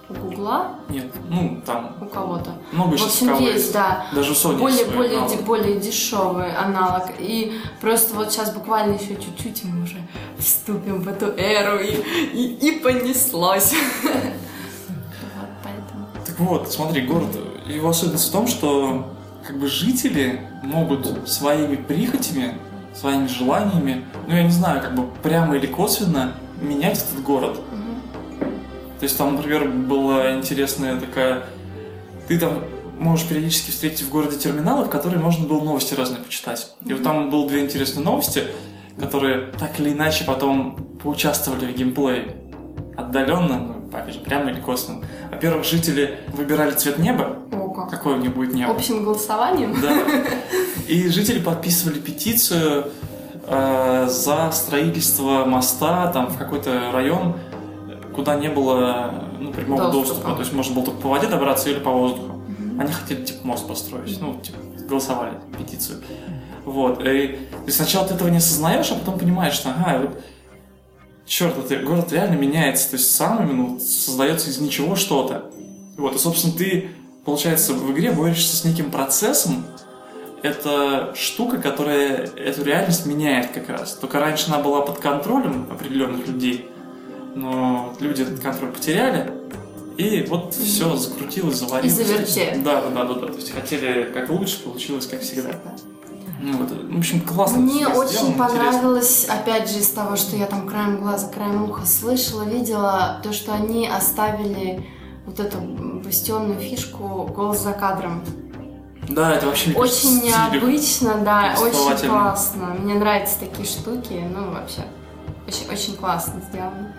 Гугла, 0.09 0.71
Нет, 0.89 1.05
ну 1.29 1.61
там 1.65 1.95
у 2.01 2.05
кого-то. 2.05 2.51
много 2.73 2.97
В 2.97 3.01
общем, 3.05 3.33
есть, 3.37 3.71
да. 3.71 4.05
Даже 4.13 4.33
Sony 4.33 4.57
более, 4.57 4.83
более, 4.85 5.19
аналог. 5.19 5.37
де- 5.37 5.41
более 5.43 5.79
дешевый 5.79 6.53
аналог. 6.53 7.03
И 7.17 7.57
просто 7.79 8.13
вот 8.15 8.29
сейчас 8.29 8.53
буквально 8.53 8.95
еще 8.95 9.15
чуть-чуть 9.15 9.63
и 9.63 9.67
мы 9.67 9.83
уже 9.83 10.05
вступим 10.37 10.99
в 11.01 11.07
эту 11.07 11.27
эру 11.37 11.79
и, 11.79 11.93
и, 12.33 12.57
и 12.67 12.79
понеслось. 12.79 13.73
Вот, 16.41 16.71
смотри, 16.71 17.03
город, 17.03 17.27
его 17.67 17.89
особенность 17.89 18.29
в 18.29 18.31
том, 18.31 18.47
что 18.47 19.13
как 19.45 19.59
бы 19.59 19.67
жители 19.67 20.41
могут 20.63 21.29
своими 21.29 21.75
прихотями, 21.75 22.55
своими 22.95 23.27
желаниями, 23.27 24.05
ну 24.27 24.35
я 24.35 24.41
не 24.41 24.49
знаю, 24.49 24.81
как 24.81 24.95
бы 24.95 25.05
прямо 25.21 25.55
или 25.55 25.67
косвенно 25.67 26.33
менять 26.59 26.97
этот 26.97 27.23
город. 27.23 27.59
Мгм. 27.71 28.49
То 28.99 29.03
есть 29.03 29.15
там, 29.19 29.35
например, 29.35 29.69
была 29.69 30.35
интересная 30.35 30.99
такая... 30.99 31.43
Ты 32.27 32.39
там 32.39 32.63
можешь 32.97 33.27
периодически 33.27 33.69
встретить 33.69 34.01
в 34.01 34.09
городе 34.09 34.37
терминалы, 34.37 34.85
в 34.85 34.89
которые 34.89 35.21
можно 35.21 35.47
было 35.47 35.63
новости 35.63 35.93
разные 35.93 36.23
почитать. 36.23 36.71
И 36.83 36.93
вот 36.93 37.03
там 37.03 37.29
было 37.29 37.47
две 37.47 37.63
интересные 37.63 38.03
новости, 38.03 38.45
которые 38.99 39.51
так 39.59 39.79
или 39.79 39.93
иначе 39.93 40.23
потом 40.23 40.75
поучаствовали 41.03 41.71
в 41.71 41.75
геймплее. 41.75 42.35
Отдаленно, 42.97 43.59
ну, 43.59 43.97
опять 43.97 44.15
же, 44.15 44.19
прямо 44.21 44.49
или 44.49 44.59
косвенно. 44.59 45.05
Во-первых, 45.31 45.63
жители 45.65 46.19
выбирали 46.33 46.71
цвет 46.71 46.99
неба, 46.99 47.37
О, 47.51 47.69
как. 47.69 47.89
какое 47.89 48.15
у 48.15 48.17
них 48.19 48.33
будет 48.35 48.53
небо. 48.53 48.73
Общим 48.73 49.03
голосованием. 49.03 49.75
Да. 49.81 49.93
И 50.87 51.07
жители 51.07 51.39
подписывали 51.39 51.99
петицию 51.99 52.87
э, 53.47 54.07
за 54.09 54.51
строительство 54.51 55.45
моста 55.45 56.11
там 56.11 56.27
в 56.27 56.37
какой-то 56.37 56.91
район, 56.91 57.35
куда 58.13 58.35
не 58.35 58.49
было 58.49 59.13
ну, 59.39 59.51
прямого 59.53 59.85
Доступа. 59.91 60.07
доступа. 60.07 60.33
То 60.33 60.39
есть 60.41 60.53
можно 60.53 60.75
было 60.75 60.85
только 60.85 61.01
по 61.01 61.09
воде 61.09 61.27
добраться 61.27 61.69
или 61.69 61.79
по 61.79 61.91
воздуху. 61.91 62.41
Они 62.77 62.91
хотели 62.91 63.23
типа 63.23 63.47
мост 63.47 63.67
построить. 63.67 64.19
Ну, 64.19 64.39
типа, 64.41 64.57
голосовали 64.89 65.33
петицию. 65.57 65.99
Вот. 66.65 67.01
И 67.05 67.39
ты 67.65 67.71
сначала 67.71 68.07
ты 68.07 68.15
этого 68.15 68.27
не 68.27 68.37
осознаешь, 68.37 68.91
а 68.91 68.95
потом 68.95 69.17
понимаешь, 69.17 69.53
что 69.53 69.69
ага, 69.69 69.99
вот 69.99 70.21
черт, 71.25 71.57
это 71.57 71.83
город 71.83 72.11
реально 72.11 72.35
меняется. 72.35 72.91
То 72.91 72.97
есть 72.97 73.15
сам 73.15 73.43
именно 73.43 73.69
вот 73.69 73.81
создается 73.83 74.49
из 74.49 74.59
ничего 74.59 74.95
что-то. 74.95 75.51
Вот, 75.97 76.15
и, 76.15 76.19
собственно, 76.19 76.53
ты, 76.53 76.89
получается, 77.25 77.73
в 77.73 77.91
игре 77.91 78.11
борешься 78.11 78.55
с 78.55 78.63
неким 78.63 78.91
процессом, 78.91 79.65
это 80.41 81.13
штука, 81.15 81.59
которая 81.59 82.25
эту 82.35 82.63
реальность 82.63 83.05
меняет 83.05 83.51
как 83.51 83.69
раз. 83.69 83.93
Только 83.93 84.19
раньше 84.19 84.47
она 84.47 84.59
была 84.59 84.81
под 84.81 84.97
контролем 84.99 85.67
определенных 85.71 86.27
людей, 86.27 86.67
но 87.35 87.93
люди 87.99 88.23
этот 88.23 88.39
контроль 88.39 88.71
потеряли, 88.71 89.31
и 89.97 90.25
вот 90.27 90.55
все 90.55 90.95
закрутилось, 90.95 91.57
заварилось. 91.57 91.99
И 91.99 92.03
завертели. 92.03 92.61
Да, 92.61 92.81
да, 92.81 92.89
да, 92.89 93.03
да, 93.03 93.13
да. 93.13 93.27
То 93.27 93.35
есть 93.35 93.51
хотели 93.51 94.11
как 94.11 94.29
лучше, 94.29 94.63
получилось 94.63 95.05
как 95.05 95.21
всегда. 95.21 95.51
Ну, 96.43 96.57
вот, 96.57 96.71
в 96.71 96.97
общем, 96.97 97.21
классно. 97.21 97.59
Мне 97.59 97.87
очень 97.87 98.09
сделано, 98.13 98.29
интересно. 98.29 98.47
понравилось, 98.47 99.25
опять 99.29 99.69
же, 99.69 99.77
из 99.77 99.89
того, 99.89 100.15
что 100.15 100.35
я 100.35 100.47
там 100.47 100.67
краем 100.67 100.99
глаза, 100.99 101.27
краем 101.27 101.69
уха 101.69 101.85
слышала, 101.85 102.43
видела, 102.43 103.19
то, 103.21 103.31
что 103.31 103.53
они 103.53 103.87
оставили 103.87 104.89
вот 105.27 105.39
эту 105.39 105.59
бастионную 106.03 106.59
фишку 106.59 107.29
«Голос 107.35 107.59
за 107.59 107.73
кадром». 107.73 108.23
Да, 109.07 109.35
это 109.35 109.45
вообще, 109.45 109.71
кажется, 109.73 110.07
Очень 110.07 110.17
их. 110.17 110.23
необычно, 110.23 111.15
да, 111.23 111.55
очень 111.61 112.09
классно. 112.09 112.75
Мне 112.79 112.95
нравятся 112.95 113.39
такие 113.39 113.67
штуки, 113.67 114.23
ну, 114.33 114.51
вообще, 114.51 114.81
очень, 115.47 115.69
очень 115.71 115.95
классно 115.95 116.41
сделано. 116.49 116.93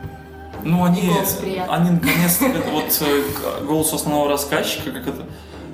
Ну, 0.63 0.85
они, 0.85 1.11
они 1.69 1.91
наконец-то, 1.91 2.47
вот 2.71 2.97
э, 3.01 3.65
голос 3.67 3.93
основного 3.93 4.29
рассказчика, 4.29 4.93
как 4.93 5.09
это, 5.09 5.27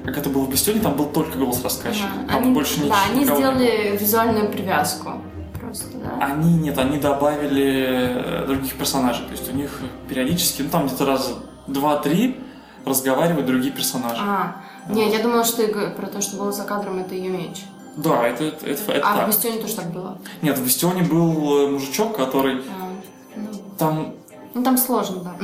как 0.09 0.19
это 0.19 0.31
было 0.31 0.43
в 0.45 0.51
Бастионе, 0.51 0.81
там 0.81 0.97
был 0.97 1.07
только 1.07 1.39
голос 1.39 1.63
рассказчика. 1.63 2.09
Ага. 2.15 2.29
Там 2.29 2.43
Они- 2.45 2.53
больше 2.55 2.81
ничего. 2.81 2.89
Да, 2.89 2.97
они 3.13 3.25
было. 3.25 3.37
сделали 3.37 3.97
визуальную 4.01 4.51
привязку 4.51 5.13
просто, 5.61 5.87
да. 5.99 6.25
Они, 6.27 6.55
нет, 6.55 6.79
они 6.79 6.99
добавили 6.99 8.43
э, 8.43 8.47
других 8.47 8.75
персонажей. 8.75 9.27
То 9.27 9.33
есть 9.33 9.53
у 9.53 9.57
них 9.57 9.81
периодически, 10.09 10.63
ну 10.63 10.71
там 10.71 10.87
где-то 10.87 11.05
раз 11.05 11.35
два-три 11.67 12.41
разговаривают 12.85 13.47
другие 13.47 13.73
персонажи. 13.73 14.21
А, 14.21 14.57
не, 14.89 15.11
я 15.11 15.23
думала, 15.23 15.45
что 15.45 15.67
про 15.97 16.07
то, 16.07 16.21
что 16.23 16.37
голос 16.39 16.57
за 16.57 16.65
кадром 16.65 16.99
это 16.99 17.15
ее 17.15 17.29
меч. 17.31 17.65
Да, 17.97 18.27
это, 18.27 18.45
это, 18.45 18.67
это, 18.67 18.93
это 18.93 19.09
а 19.09 19.15
в 19.15 19.17
так. 19.19 19.27
Бастионе 19.27 19.61
тоже 19.61 19.75
так 19.75 19.91
было. 19.91 20.19
Нет, 20.41 20.57
в 20.57 20.65
Бастионе 20.65 21.03
был 21.03 21.67
э, 21.67 21.71
мужичок, 21.71 22.17
который 22.17 22.59
А, 22.59 22.89
ну, 23.37 23.49
там 23.77 24.15
ну, 24.55 24.63
там 24.63 24.79
сложно, 24.79 25.21
да. 25.21 25.37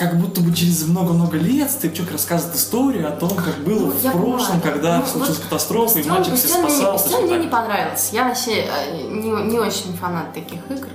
Как 0.00 0.16
будто 0.18 0.40
бы 0.40 0.52
через 0.54 0.86
много-много 0.88 1.36
лет 1.36 1.70
Степчук 1.70 2.10
рассказывает 2.10 2.56
историю 2.56 3.06
о 3.06 3.12
том, 3.12 3.28
как 3.30 3.58
было 3.58 3.86
Ну, 3.86 3.90
в 3.90 4.00
прошлом, 4.02 4.60
понимаю. 4.60 4.62
когда 4.62 4.98
Ну, 5.00 5.06
случилась 5.06 5.36
вот 5.36 5.44
катастрофа, 5.44 5.98
и 5.98 6.08
мальчик 6.08 6.34
все 6.34 6.58
мне- 6.58 6.70
спасался. 6.70 7.08
Всё 7.08 7.20
мне 7.20 7.36
не 7.36 7.42
так. 7.48 7.50
понравился. 7.50 8.14
Я 8.14 8.24
вообще 8.24 8.64
э, 8.66 9.02
не, 9.10 9.30
не 9.50 9.58
очень 9.58 9.94
фанат 10.00 10.32
таких 10.32 10.58
игр. 10.70 10.88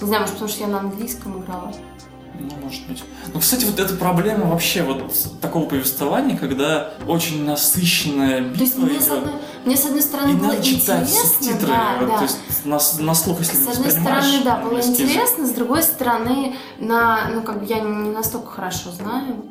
Не 0.00 0.06
знаю, 0.06 0.20
может, 0.22 0.32
потому 0.34 0.48
что 0.50 0.60
я 0.62 0.66
на 0.68 0.78
английском 0.80 1.42
играла. 1.42 1.72
Ну, 2.38 2.50
может 2.62 2.86
быть. 2.86 3.02
Ну, 3.32 3.40
кстати, 3.40 3.64
вот 3.64 3.78
эта 3.78 3.94
проблема 3.94 4.46
вообще 4.46 4.82
вот 4.82 5.12
такого 5.40 5.68
повествования, 5.68 6.36
когда 6.36 6.90
очень 7.06 7.44
насыщенная 7.44 8.42
То 8.42 8.60
есть 8.60 8.76
битва 8.76 8.86
мне, 8.86 9.00
с 9.00 9.06
идет, 9.06 9.12
одной, 9.18 9.34
мне 9.64 9.76
с 9.76 9.86
одной 9.86 10.02
стороны 10.02 10.30
и 10.30 10.34
было 10.34 10.46
надо 10.48 10.62
читать 10.62 11.08
интересно, 11.08 11.28
субтитры, 11.28 11.66
да, 11.68 11.96
вот, 12.00 12.08
да. 12.08 12.16
то 12.18 12.22
есть 12.22 12.38
на, 12.64 13.04
на 13.04 13.14
слух, 13.14 13.40
если 13.40 13.56
С 13.56 13.68
одной 13.68 13.90
стороны, 13.90 14.44
да, 14.44 14.56
было 14.58 14.80
интересно, 14.80 15.46
с 15.46 15.50
другой 15.50 15.82
стороны, 15.82 16.56
на, 16.78 17.28
ну, 17.34 17.42
как 17.42 17.60
бы 17.60 17.66
я 17.66 17.80
не 17.80 18.10
настолько 18.10 18.50
хорошо 18.50 18.92
знаю 18.92 19.44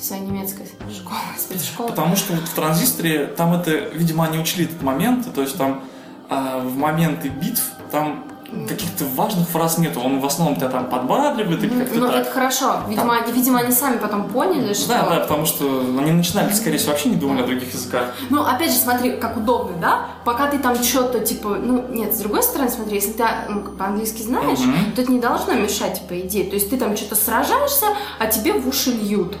своей 0.00 0.22
немецкой 0.22 0.66
школы, 0.94 1.18
спецшколы. 1.38 1.88
Потому 1.88 2.16
что 2.16 2.34
вот 2.34 2.44
в 2.44 2.54
транзисторе 2.54 3.26
там 3.26 3.54
это, 3.54 3.70
видимо, 3.70 4.26
они 4.26 4.38
учли 4.38 4.64
этот 4.64 4.82
момент, 4.82 5.32
то 5.34 5.40
есть 5.40 5.56
там 5.56 5.82
а, 6.28 6.58
в 6.58 6.76
моменты 6.76 7.28
битв 7.28 7.62
там 7.90 8.24
каких-то 8.66 9.04
важных 9.14 9.48
фраз 9.48 9.78
нету, 9.78 10.00
он 10.00 10.20
в 10.20 10.26
основном 10.26 10.56
тебя 10.56 10.68
там 10.68 10.86
подбадривает 10.88 11.62
или 11.62 11.78
как-то 11.78 11.94
Ну, 11.98 12.06
так. 12.06 12.16
это 12.16 12.30
хорошо. 12.30 12.80
Видимо, 12.88 13.14
они, 13.16 13.32
видимо, 13.32 13.58
они 13.60 13.72
сами 13.72 13.98
потом 13.98 14.28
поняли, 14.28 14.72
что... 14.72 14.88
Да, 14.88 15.06
да, 15.08 15.20
потому 15.20 15.44
что 15.44 15.80
они 15.98 16.12
начинали, 16.12 16.52
скорее 16.52 16.78
всего, 16.78 16.92
вообще 16.92 17.10
не 17.10 17.16
думали 17.16 17.42
о 17.42 17.46
других 17.46 17.72
языках. 17.74 18.14
Ну, 18.30 18.42
опять 18.42 18.70
же, 18.72 18.78
смотри, 18.78 19.12
как 19.18 19.36
удобно, 19.36 19.76
да? 19.80 20.06
Пока 20.24 20.46
ты 20.48 20.58
там 20.58 20.82
что-то, 20.82 21.20
типа, 21.20 21.58
ну, 21.62 21.86
нет, 21.88 22.14
с 22.14 22.18
другой 22.18 22.42
стороны, 22.42 22.70
смотри, 22.70 22.94
если 22.96 23.12
ты 23.12 23.24
ну, 23.48 23.60
как 23.62 23.74
бы 23.76 23.84
английский 23.84 24.22
знаешь, 24.22 24.58
Мгм. 24.60 24.92
то 24.96 25.02
это 25.02 25.12
не 25.12 25.20
должно 25.20 25.52
мешать, 25.54 26.02
по 26.08 26.18
идее. 26.18 26.44
То 26.44 26.54
есть 26.54 26.70
ты 26.70 26.76
там 26.78 26.96
что-то 26.96 27.16
сражаешься, 27.16 27.86
а 28.18 28.26
тебе 28.26 28.54
в 28.54 28.66
уши 28.66 28.90
льют. 28.92 29.36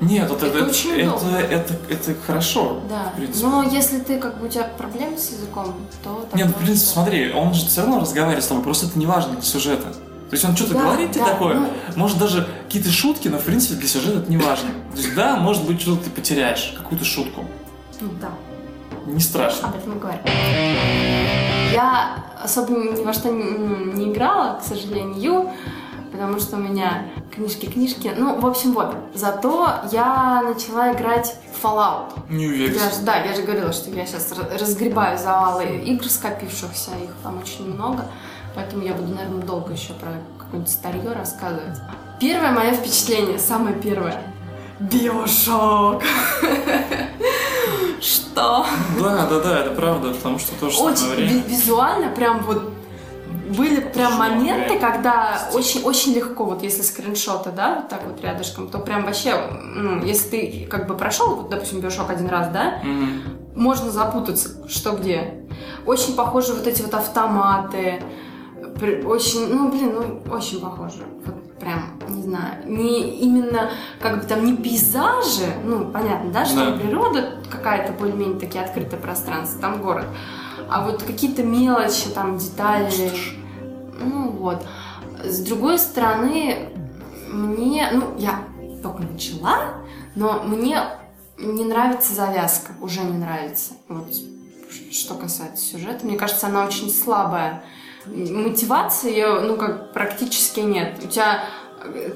Нет, 0.00 0.30
это, 0.30 0.46
Это 0.46 0.58
это, 0.58 0.70
очень 0.70 0.90
это, 0.98 1.10
удобно. 1.14 1.36
это, 1.36 1.74
это 1.90 2.14
хорошо, 2.26 2.80
Да. 2.88 3.10
в 3.12 3.16
принципе. 3.16 3.46
Но 3.46 3.62
если 3.62 3.98
ты, 3.98 4.18
как 4.18 4.38
бы, 4.38 4.46
у 4.46 4.48
тебя 4.48 4.64
проблемы 4.64 5.18
с 5.18 5.30
языком, 5.30 5.74
то... 6.02 6.26
Нет, 6.34 6.46
ну, 6.48 6.52
в 6.54 6.56
принципе, 6.56 6.90
смотри, 6.92 7.32
он 7.32 7.52
же 7.52 7.66
все 7.66 7.82
равно 7.82 8.00
разговаривает 8.00 8.42
с 8.42 8.46
тобой, 8.46 8.62
просто 8.64 8.86
это 8.86 8.98
не 8.98 9.04
важно 9.06 9.32
для 9.34 9.42
сюжета. 9.42 9.88
То 9.92 10.34
есть 10.36 10.44
он 10.44 10.54
что-то 10.56 10.74
Да, 10.74 10.82
говорит 10.84 11.10
тебе 11.12 11.24
да, 11.24 11.32
такое, 11.32 11.54
ну- 11.56 11.68
может 11.96 12.16
даже 12.18 12.48
какие-то 12.66 12.88
шутки, 12.90 13.28
но 13.28 13.38
в 13.38 13.42
принципе 13.44 13.74
для 13.74 13.88
сюжета 13.88 14.20
это 14.20 14.30
не 14.30 14.36
важно. 14.38 14.70
То 14.92 14.96
есть 14.98 15.14
да, 15.14 15.36
может 15.36 15.64
быть, 15.66 15.80
что-то 15.82 16.04
ты 16.04 16.10
потеряешь, 16.10 16.72
какую-то 16.78 17.04
шутку. 17.04 17.44
Ну, 18.00 18.08
да. 18.20 18.30
Не 19.06 19.20
страшно. 19.20 19.68
Об 19.68 19.76
этом 19.76 19.96
и 19.96 19.98
говорю. 20.00 20.18
Я 21.72 22.24
особо 22.42 22.72
ни 22.72 23.02
во 23.04 23.12
что 23.12 23.28
не, 23.30 23.44
не 23.94 24.12
играла, 24.12 24.58
к 24.58 24.62
сожалению, 24.64 25.50
потому 26.20 26.38
что 26.38 26.56
у 26.56 26.60
меня, 26.60 27.06
к 27.30 27.36
книжки, 27.36 27.64
книжки. 27.64 28.12
Ну, 28.14 28.38
в 28.38 28.46
общем, 28.46 28.72
вот. 28.72 28.94
Зато 29.14 29.70
я 29.90 30.42
начала 30.42 30.92
играть 30.92 31.34
в 31.54 31.64
Fallout. 31.64 32.12
Я 32.28 32.90
же, 32.90 33.00
да, 33.04 33.24
я 33.24 33.34
же 33.34 33.40
говорила, 33.40 33.72
что 33.72 33.88
я 33.88 34.04
сейчас 34.04 34.30
разгребаю 34.60 35.16
завалы 35.16 35.78
игр 35.78 36.04
скопившихся, 36.04 36.90
их 37.02 37.10
там 37.22 37.38
очень 37.38 37.72
много. 37.72 38.04
Поэтому 38.54 38.82
я 38.82 38.92
буду, 38.92 39.14
наверное, 39.14 39.42
долго 39.42 39.72
еще 39.72 39.94
про 39.94 40.10
какое-нибудь 40.38 40.70
старье 40.70 41.10
рассказывать. 41.12 41.78
Первое 42.20 42.52
мое 42.52 42.74
впечатление, 42.74 43.38
самое 43.38 43.74
первое. 43.76 44.22
Биошок! 44.78 46.02
Что? 48.02 48.66
Да, 49.00 49.26
да, 49.26 49.40
да, 49.40 49.60
это 49.60 49.70
правда, 49.70 50.12
потому 50.12 50.38
что 50.38 50.52
то 50.60 50.68
же 50.68 50.76
самое 50.76 50.92
Очень 50.92 51.42
визуально 51.48 52.08
прям 52.10 52.40
вот 52.40 52.79
были 53.56 53.80
прям 53.80 54.14
моменты, 54.14 54.78
когда 54.78 55.48
очень, 55.52 55.82
очень 55.82 56.14
легко, 56.14 56.44
вот 56.44 56.62
если 56.62 56.82
скриншоты, 56.82 57.50
да, 57.50 57.76
вот 57.76 57.88
так 57.88 58.02
вот 58.06 58.20
рядышком, 58.22 58.68
то 58.68 58.78
прям 58.78 59.04
вообще, 59.04 59.34
ну, 59.74 60.04
если 60.04 60.28
ты 60.28 60.66
как 60.70 60.86
бы 60.86 60.94
прошел, 60.96 61.34
вот, 61.36 61.48
допустим, 61.50 61.80
Биошок 61.80 62.10
один 62.10 62.28
раз, 62.28 62.48
да, 62.52 62.80
Мгм. 62.82 63.22
можно 63.56 63.90
запутаться, 63.90 64.68
что 64.68 64.92
где. 64.92 65.44
Очень 65.86 66.14
похожи 66.14 66.52
вот 66.52 66.66
эти 66.66 66.82
вот 66.82 66.94
автоматы. 66.94 68.02
Очень, 69.04 69.52
ну, 69.54 69.68
блин, 69.70 69.92
ну, 69.94 70.32
очень 70.32 70.60
похожи. 70.60 71.02
Вот 71.26 71.58
прям, 71.58 71.98
не 72.08 72.22
знаю, 72.22 72.54
не 72.66 73.18
именно, 73.20 73.70
как 74.00 74.20
бы 74.20 74.26
там, 74.26 74.44
не 74.44 74.56
пейзажи, 74.56 75.52
ну, 75.64 75.86
понятно, 75.90 76.30
да, 76.30 76.46
что 76.46 76.70
Да. 76.70 76.72
природа 76.78 77.34
какая-то 77.50 77.92
более-менее 77.92 78.38
такие 78.40 78.64
открытое 78.64 78.96
пространство, 78.98 79.60
там 79.60 79.82
город. 79.82 80.06
А 80.70 80.84
вот 80.86 81.02
какие-то 81.02 81.42
мелочи, 81.42 82.08
там, 82.14 82.38
детали, 82.38 83.10
ну, 84.00 84.30
вот. 84.30 84.66
С 85.22 85.40
другой 85.40 85.78
стороны, 85.78 86.70
мне, 87.28 87.88
ну, 87.92 88.14
я 88.18 88.44
только 88.82 89.02
начала, 89.02 89.74
но 90.14 90.42
мне 90.42 90.82
не 91.38 91.64
нравится 91.64 92.14
завязка, 92.14 92.72
уже 92.80 93.00
не 93.00 93.18
нравится. 93.18 93.74
Вот 93.88 94.08
что 94.90 95.14
касается 95.14 95.64
сюжета, 95.64 96.06
мне 96.06 96.16
кажется, 96.16 96.46
она 96.46 96.64
очень 96.64 96.90
слабая. 96.90 97.62
Мотивации 98.06 99.12
ее, 99.12 99.40
ну, 99.40 99.56
как 99.56 99.92
практически 99.92 100.60
нет. 100.60 100.98
У 101.04 101.08
тебя 101.08 101.44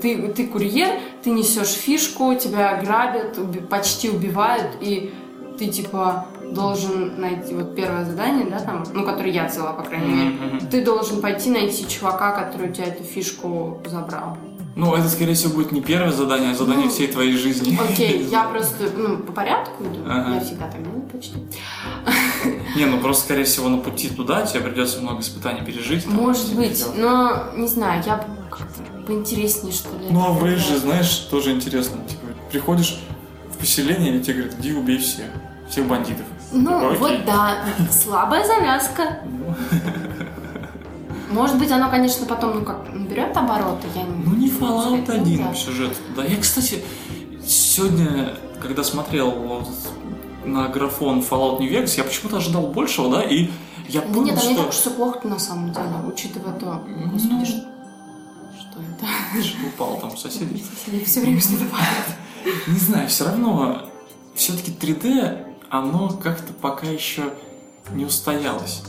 ты, 0.00 0.28
ты 0.28 0.46
курьер, 0.46 1.00
ты 1.22 1.30
несешь 1.30 1.72
фишку, 1.72 2.34
тебя 2.34 2.76
грабят, 2.76 3.38
уби- 3.38 3.66
почти 3.66 4.10
убивают, 4.10 4.76
и 4.80 5.14
ты 5.58 5.68
типа 5.68 6.26
должен 6.52 7.20
найти 7.20 7.54
вот 7.54 7.74
первое 7.74 8.04
задание, 8.04 8.46
да, 8.50 8.60
там, 8.60 8.84
ну, 8.92 9.04
которое 9.04 9.30
я 9.32 9.46
взяла, 9.48 9.72
по 9.72 9.82
крайней 9.82 10.12
мере. 10.12 10.30
Мгм. 10.30 10.60
Ты 10.68 10.84
должен 10.84 11.20
пойти 11.20 11.50
найти 11.50 11.86
чувака, 11.88 12.32
который 12.32 12.70
у 12.70 12.72
тебя 12.72 12.86
эту 12.86 13.02
фишку 13.04 13.80
забрал. 13.86 14.36
Ну, 14.76 14.92
это, 14.94 15.08
скорее 15.08 15.34
всего, 15.34 15.54
будет 15.54 15.70
не 15.70 15.80
первое 15.80 16.10
задание, 16.10 16.50
а 16.50 16.54
задание 16.54 16.86
Ну, 16.86 16.90
всей 16.90 17.06
твоей 17.06 17.36
жизни. 17.36 17.78
Окей, 17.80 18.24
я 18.30 18.44
просто, 18.44 18.90
ну, 18.96 19.18
по 19.18 19.32
порядку 19.32 19.84
иду. 19.84 20.00
Ага. 20.04 20.34
Я 20.34 20.40
всегда 20.40 20.66
так 20.68 20.82
делаю 20.82 21.02
почти. 21.02 21.36
Не, 22.76 22.86
ну 22.86 22.98
просто, 22.98 23.24
скорее 23.24 23.44
всего, 23.44 23.68
на 23.68 23.78
пути 23.78 24.08
туда 24.08 24.44
тебе 24.44 24.60
придется 24.62 25.00
много 25.00 25.20
испытаний 25.20 25.64
пережить. 25.64 26.04
там, 26.04 26.14
Может 26.14 26.56
быть, 26.56 26.76
дела. 26.78 26.92
но 27.54 27.60
не 27.60 27.68
знаю, 27.68 28.02
я 28.04 28.16
бы 28.16 28.24
как-то 28.50 28.82
поинтереснее, 29.06 29.72
что 29.72 29.90
ли. 29.96 30.06
Ну, 30.10 30.24
а 30.24 30.30
в 30.32 30.38
это 30.38 30.46
Рейже, 30.46 30.64
играла. 30.64 30.80
знаешь, 30.80 31.16
тоже 31.30 31.52
интересно. 31.52 31.98
Типа, 32.08 32.22
приходишь 32.50 32.98
в 33.52 33.58
поселение, 33.58 34.16
и 34.18 34.20
тебе 34.22 34.34
говорят, 34.42 34.58
иди 34.58 34.72
убей 34.72 34.98
всех. 34.98 35.26
Всех 35.74 35.88
бандитов. 35.88 36.24
Ну, 36.52 36.86
Окей. 36.86 36.98
вот 36.98 37.24
да, 37.26 37.56
слабая 37.90 38.46
завязка. 38.46 39.18
Ну, 39.24 39.56
Может 41.32 41.58
быть, 41.58 41.68
оно, 41.72 41.90
конечно, 41.90 42.26
потом, 42.26 42.60
ну, 42.60 42.64
как, 42.64 42.92
наберет 42.92 43.36
обороты, 43.36 43.88
я 43.96 44.04
не... 44.04 44.24
Ну, 44.24 44.36
не 44.36 44.48
Fallout 44.48 45.02
сказать, 45.04 45.08
ну, 45.08 45.32
1 45.32 45.38
да. 45.38 45.54
сюжет. 45.54 45.96
Да, 46.14 46.22
я, 46.24 46.36
кстати, 46.36 46.84
сегодня, 47.44 48.36
когда 48.62 48.84
смотрел 48.84 49.32
вот 49.32 49.68
на 50.44 50.68
графон 50.68 51.24
Fallout 51.28 51.58
New 51.58 51.68
Vegas, 51.68 51.96
я 51.96 52.04
почему-то 52.04 52.36
ожидал 52.36 52.68
большего, 52.68 53.10
да, 53.10 53.22
и 53.24 53.50
я 53.88 54.02
Да 54.02 54.06
понял, 54.06 54.26
нет, 54.26 54.38
там 54.38 54.46
не 54.46 54.54
что... 54.54 54.62
так 54.62 54.72
все 54.72 54.90
плохо 54.92 55.26
на 55.26 55.40
самом 55.40 55.72
деле, 55.72 55.88
учитывая 56.06 56.52
то, 56.52 56.84
Ну. 56.86 57.10
господи, 57.10 57.46
что, 57.46 57.58
что 58.60 58.78
это? 58.78 59.42
Что 59.42 59.66
упал 59.66 59.98
там 59.98 60.16
соседи. 60.16 60.62
Соседи 60.84 61.04
все 61.04 61.20
время 61.20 61.40
что-то 61.40 61.64
падает. 61.64 62.68
Не 62.68 62.78
знаю, 62.78 63.08
все 63.08 63.24
равно, 63.24 63.88
все-таки 64.36 64.70
3D, 64.70 65.43
оно 65.78 66.08
как-то 66.10 66.52
пока 66.52 66.86
еще 66.86 67.32
не 67.92 68.04
устоялось. 68.04 68.82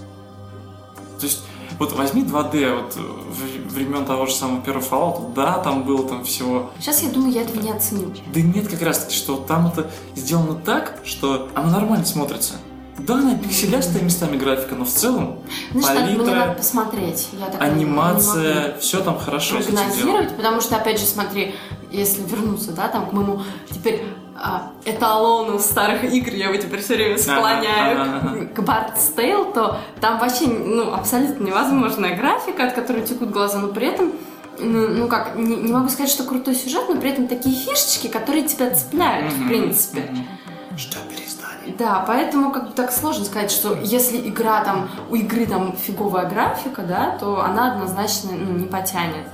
То 1.20 1.26
есть, 1.26 1.42
вот 1.80 1.94
возьми 1.94 2.24
2D 2.24 2.76
вот 2.76 2.96
в- 2.96 3.74
времен 3.74 4.06
того 4.06 4.26
же 4.28 4.34
самого 4.36 4.62
первого 4.62 4.84
Fallout, 4.84 5.34
да, 5.34 5.58
там 5.60 5.84
было 5.84 6.08
там 6.08 6.24
всего 6.24 6.70
Сейчас 6.80 7.02
я 7.04 7.10
думаю, 7.10 7.34
я 7.34 7.42
этого 7.42 7.60
не 7.62 7.72
оценю. 7.72 8.14
Да 8.34 8.40
нет, 8.42 8.68
как 8.68 8.82
раз 8.84 9.00
таки, 9.00 9.16
что 9.16 9.38
там 9.38 9.68
это 9.68 9.90
сделано 10.16 10.56
так, 10.56 11.00
что 11.04 11.50
оно 11.56 11.72
нормально 11.72 12.06
смотрится. 12.06 12.54
Да, 13.00 13.16
она 13.16 13.36
пикселястая 13.36 14.02
местами 14.04 14.38
графика, 14.38 14.76
но 14.76 14.86
в 14.86 14.90
целом 14.90 15.40
Знаешь, 15.74 16.00
надо, 16.00 16.02
мне 16.12 16.16
палитра, 16.18 16.36
надо 16.36 16.54
посмотреть. 16.54 17.30
Я 17.34 17.48
так 17.48 17.62
не- 17.62 17.68
не 17.68 17.74
анимация, 17.84 18.78
все 18.80 19.02
там 19.04 19.18
хорошо 19.20 19.58
прогнозировать, 19.58 20.36
потому 20.36 20.62
что, 20.62 20.78
опять 20.78 21.00
же, 21.00 21.06
смотри, 21.06 21.56
если 21.92 22.22
вернуться, 22.24 22.72
да, 22.72 22.88
там, 22.88 23.10
к 23.10 23.12
моему 23.14 23.42
теперь 23.70 24.06
а, 24.38 24.72
эталону 24.84 25.60
старых 25.60 26.04
игр, 26.04 26.32
я 26.34 26.50
его 26.50 26.58
теперь 26.58 26.82
все 26.82 26.96
время 26.96 27.18
склоняю 27.18 28.02
Ага, 28.02 28.22
ага, 28.22 28.46
к 28.48 28.60
Bard's 28.60 29.16
Tale, 29.16 29.54
то 29.54 29.78
там 30.02 30.20
вообще, 30.20 30.48
ну, 30.48 30.94
абсолютно 30.94 31.44
невозможная 31.46 32.18
графика, 32.18 32.68
от 32.68 32.74
которой 32.74 33.04
текут 33.04 33.30
глаза, 33.30 33.60
но 33.60 33.70
при 33.70 33.88
этом 33.88 34.12
ну, 34.60 34.88
ну 34.88 35.08
как, 35.08 35.36
не, 35.36 35.56
не 35.56 35.72
могу 35.72 35.90
сказать, 35.90 36.12
что 36.12 36.24
крутой 36.24 36.56
сюжет, 36.56 36.86
но 36.90 37.00
при 37.00 37.12
этом 37.12 37.28
такие 37.28 37.56
фишечки, 37.56 38.08
которые 38.08 38.44
тебя 38.44 38.74
цепляют, 38.74 39.34
в 39.34 39.48
принципе. 39.48 40.02
мгм. 40.02 40.78
Что 40.78 41.00
перестали? 41.10 41.74
Да, 41.78 42.04
поэтому 42.06 42.52
как 42.52 42.68
бы 42.68 42.72
так 42.74 42.92
сложно 42.92 43.26
сказать, 43.26 43.52
что 43.52 43.78
если 43.82 44.18
игра 44.30 44.64
там, 44.64 44.90
у 45.10 45.16
игры 45.16 45.46
там 45.46 45.76
фиговая 45.78 46.30
графика, 46.30 46.84
да, 46.84 47.18
то 47.20 47.44
она 47.44 47.74
однозначно 47.74 48.32
ну, 48.34 48.54
не 48.58 48.66
потянет. 48.66 49.28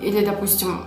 Или, 0.00 0.24
допустим, 0.24 0.84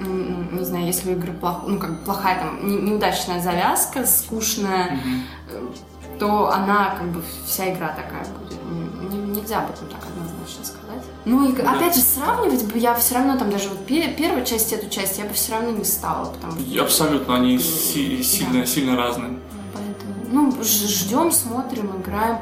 не 0.00 0.64
знаю, 0.64 0.86
если 0.86 1.10
у 1.10 1.16
игры 1.16 1.32
плох, 1.32 1.62
ну, 1.66 1.78
как 1.78 1.98
бы 1.98 2.04
плохая 2.04 2.38
там 2.40 2.66
не- 2.68 2.76
неудачная 2.90 3.40
завязка, 3.40 4.06
скучная, 4.06 4.92
Мгм. 4.96 5.74
то 6.18 6.50
она 6.50 6.94
как 6.98 7.08
бы 7.08 7.22
вся 7.46 7.72
игра 7.72 7.88
такая 7.88 8.24
будет. 8.38 8.58
Н- 8.70 9.12
н- 9.12 9.32
Нельзя 9.32 9.58
об 9.60 9.70
этом 9.70 9.88
так 9.88 10.00
однозначно 10.06 10.64
сказать. 10.64 11.04
Ну 11.24 11.48
и 11.48 11.52
Да. 11.54 11.72
опять 11.72 11.94
же 11.94 12.00
сравнивать 12.00 12.64
бы 12.72 12.78
я 12.78 12.94
все 12.94 13.14
равно 13.14 13.38
там 13.38 13.50
даже 13.50 13.68
вот 13.68 13.84
пе- 13.86 14.08
первую 14.14 14.44
часть 14.44 14.72
и 14.72 14.74
эту 14.74 14.88
часть 14.90 15.18
я 15.18 15.24
бы 15.24 15.32
все 15.34 15.52
равно 15.52 15.70
не 15.70 15.84
стала, 15.84 16.26
потому 16.30 16.52
что 16.52 16.62
И 16.62 16.78
Абсолютно, 16.78 17.36
они 17.36 17.58
си- 17.58 18.22
сильно, 18.22 18.66
сильно 18.66 18.96
разные. 18.96 19.38
Поэтому, 19.72 20.14
ну, 20.52 20.62
ждем, 20.62 21.30
смотрим, 21.32 21.90
играем. 22.00 22.38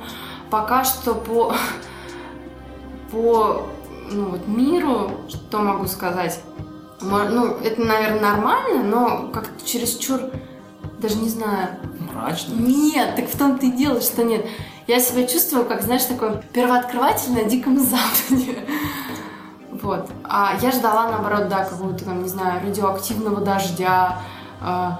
Пока 0.50 0.82
что 0.84 1.14
по, 1.14 1.54
по 3.12 3.66
ну, 4.10 4.30
вот, 4.30 4.46
миру, 4.48 5.10
что 5.28 5.58
могу 5.58 5.86
сказать, 5.86 6.40
ну, 7.00 7.54
это, 7.56 7.80
наверное, 7.80 8.20
нормально, 8.20 8.82
но 8.82 9.28
как-то 9.32 9.64
чересчур, 9.64 10.20
даже 10.98 11.16
не 11.16 11.28
знаю. 11.28 11.68
Мрачно. 12.12 12.54
Нет, 12.54 13.16
так 13.16 13.28
в 13.28 13.38
том-то 13.38 13.66
и 13.66 13.70
дело, 13.70 14.00
что 14.00 14.24
нет. 14.24 14.44
Я 14.86 15.00
себя 15.00 15.26
чувствую, 15.26 15.66
как, 15.66 15.82
знаешь, 15.82 16.04
такой 16.04 16.40
первооткрыватель 16.52 17.32
на 17.32 17.44
Диком 17.44 17.78
Западе. 17.78 18.58
Вот. 19.80 20.10
А 20.24 20.56
я 20.60 20.72
ждала, 20.72 21.08
наоборот, 21.08 21.48
да, 21.48 21.64
какого-то 21.64 22.04
там, 22.04 22.24
не 22.24 22.28
знаю, 22.28 22.60
радиоактивного 22.64 23.40
дождя, 23.42 24.18
м, 24.60 24.98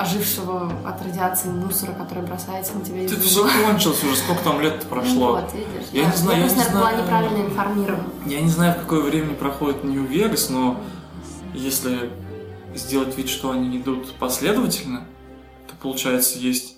ожившего 0.00 0.70
от 0.86 1.02
радиации 1.04 1.48
мусора, 1.50 1.92
который 1.92 2.22
бросается 2.24 2.74
на 2.76 2.84
тебя 2.84 3.04
Это 3.04 3.20
все 3.20 3.40
угла. 3.40 3.50
кончилось 3.66 4.02
уже, 4.04 4.16
сколько 4.16 4.42
там 4.44 4.60
лет 4.60 4.76
Ну 4.82 4.88
прошло. 4.88 5.32
вот, 5.32 5.52
видишь. 5.54 5.88
Я 5.92 6.04
да. 6.04 6.10
не 6.10 6.16
знаю, 6.16 6.38
я 6.40 6.44
просто, 6.44 6.58
не 6.58 6.64
наверное, 6.64 6.80
была 6.80 6.90
знаю. 6.90 7.02
неправильно 7.04 7.46
информирована. 7.46 8.04
Я 8.26 8.40
не 8.40 8.48
знаю, 8.50 8.74
в 8.74 8.82
какое 8.82 9.00
время 9.02 9.34
проходит 9.34 9.84
Нью-Вегас, 9.84 10.50
но 10.50 10.76
если 11.54 12.10
сделать 12.74 13.16
вид, 13.16 13.28
что 13.28 13.50
они 13.50 13.76
идут 13.78 14.12
последовательно, 14.14 15.06
то 15.66 15.74
получается 15.80 16.38
есть 16.38 16.76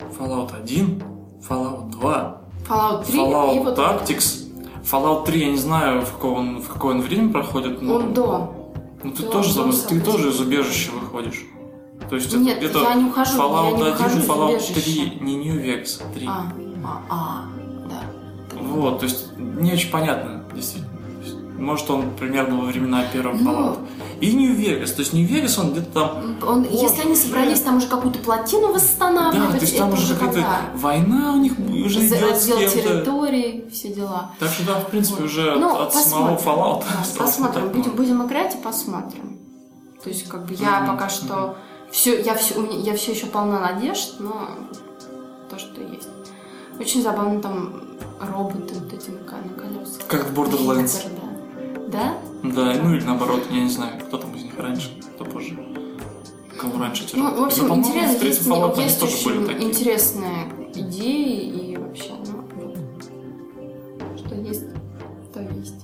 Fallout 0.00 0.54
1, 0.62 1.02
Fallout 1.48 1.90
2, 1.90 2.40
Fallout 2.68 3.04
3 3.06 3.14
и 3.14 3.18
Fallout 3.18 3.64
вот 3.64 3.78
Tactics. 3.78 4.44
Fallout 4.90 5.24
3 5.26 5.40
я 5.40 5.50
не 5.50 5.56
знаю, 5.58 6.02
в 6.02 6.12
какое 6.12 6.30
он, 6.32 6.62
в 6.62 6.68
какое 6.68 6.94
он 6.94 7.00
время 7.02 7.32
проходит, 7.32 7.82
но 7.82 7.96
он 7.96 8.14
до. 8.14 8.54
ну, 9.02 9.10
ты, 9.12 9.22
до- 9.24 9.28
тоже, 9.30 9.54
до 9.54 9.64
ты 9.64 9.72
событий. 9.72 10.00
тоже 10.04 10.28
из 10.30 10.40
убежища 10.40 10.90
выходишь. 10.92 11.44
То 12.08 12.16
есть 12.16 12.28
это 12.28 12.38
Нет, 12.38 12.58
где-то 12.58 12.82
я 12.82 12.94
не 12.94 13.04
ухожу, 13.04 13.38
Fallout 13.38 13.70
я 13.72 13.76
не 13.76 13.82
1, 13.82 13.94
ухожу 13.94 14.18
Fallout 14.20 14.54
убежища. 14.54 14.74
3, 14.74 15.18
не 15.20 15.36
Нью-Вегас, 15.36 16.00
3. 16.14 16.26
А, 16.26 16.52
а, 16.84 17.00
а, 17.10 17.44
да. 17.88 18.60
Вот, 18.60 19.00
то 19.00 19.04
есть 19.04 19.26
не 19.36 19.72
очень 19.72 19.90
понятно, 19.90 20.44
действительно. 20.54 20.88
Может, 21.58 21.90
он 21.90 22.12
примерно 22.16 22.56
во 22.60 22.66
времена 22.66 23.02
первого 23.12 23.34
Ну, 23.36 23.50
Fallout. 23.50 23.78
и 24.20 24.32
Нью-Вегас. 24.32 24.92
То 24.92 25.00
есть 25.00 25.12
Нью-Вегас, 25.12 25.58
он 25.58 25.72
где-то 25.72 25.90
там... 25.90 26.36
Он, 26.46 26.62
если 26.70 27.02
они 27.02 27.16
собрались 27.16 27.60
там 27.62 27.78
уже 27.78 27.88
какую-то 27.88 28.20
плотину 28.20 28.72
восстанавливать, 28.72 29.52
Да, 29.54 29.58
то 29.58 29.64
есть 29.64 29.76
там 29.76 29.88
это 29.92 29.98
уже 30.00 30.14
какая-то 30.14 30.46
война 30.76 31.32
у 31.32 31.38
них 31.38 31.54
уже 31.58 31.98
За- 32.00 32.16
идет 32.16 32.30
Раздел 32.30 32.58
территории, 32.58 33.68
все 33.72 33.88
дела. 33.92 34.30
Так 34.38 34.50
что 34.52 34.66
там, 34.66 34.82
в 34.82 34.86
принципе, 34.86 35.24
уже 35.24 35.56
Ну, 35.56 35.74
от, 35.74 35.88
от 35.88 35.94
самого 35.94 36.36
посмотрим. 36.36 36.62
Fallout 36.62 36.84
Да, 36.88 37.04
посмотрим. 37.24 37.68
Будем, 37.70 37.90
будем 37.96 38.24
играть 38.24 38.54
и 38.54 38.58
посмотрим. 38.58 39.36
То 40.04 40.10
есть, 40.10 40.28
как 40.28 40.46
бы 40.46 40.54
я 40.54 40.78
Мгм, 40.82 40.92
пока 40.92 41.08
что 41.08 41.56
все, 41.90 42.20
я 42.20 42.34
все, 42.34 42.54
я 42.82 42.94
все 42.96 43.12
еще 43.12 43.26
полна 43.26 43.60
надежд, 43.60 44.14
но 44.20 44.50
то, 45.50 45.58
что 45.58 45.80
есть. 45.80 46.08
Очень 46.78 47.02
забавно 47.02 47.40
там 47.40 47.82
роботы 48.20 48.74
вот 48.74 48.92
эти 48.92 49.10
на, 49.10 49.18
ко- 49.24 49.36
на 49.36 49.54
колесах. 49.60 50.06
Как 50.06 50.26
в 50.26 50.38
Borderlands. 50.38 51.02
Виктор, 51.04 51.10
да. 51.90 52.18
Да? 52.42 52.52
Да, 52.74 52.74
ну 52.82 52.94
или 52.94 53.02
наоборот, 53.04 53.42
я 53.50 53.62
не 53.62 53.70
знаю, 53.70 53.98
кто 54.06 54.18
там 54.18 54.34
из 54.34 54.44
них 54.44 54.52
раньше, 54.58 54.90
кто 55.14 55.24
позже. 55.24 55.58
Кому 56.58 56.78
раньше 56.78 57.04
эти 57.04 57.16
Ну, 57.16 57.40
в 57.40 57.44
общем, 57.44 57.68
в 57.72 57.76
интересно, 57.76 58.18
третьем 58.18 58.26
есть, 58.26 58.46
Fallout 58.48 58.72
они 58.74 58.82
есть 58.84 59.00
тоже 59.00 59.24
были 59.24 59.46
такие. 59.46 59.70
интересные 59.70 60.52
идеи 60.74 61.70
и 61.72 61.76
вообще, 61.76 62.12
ну, 62.26 62.44
вот. 62.56 64.18
что 64.18 64.34
есть, 64.34 64.64
то 65.32 65.40
есть. 65.40 65.74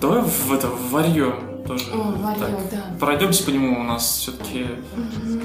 Давай 0.00 0.22
в 0.22 0.52
это, 0.52 0.68
в 0.68 0.90
Варьё 0.90 1.34
тоже. 1.68 1.84
О, 1.92 2.12
Варьё, 2.18 2.38
Так, 2.40 2.70
да. 2.70 2.84
Пройдемся 2.98 3.44
по 3.44 3.50
нему 3.50 3.78
у 3.80 3.82
нас 3.84 4.18
все-таки 4.18 4.66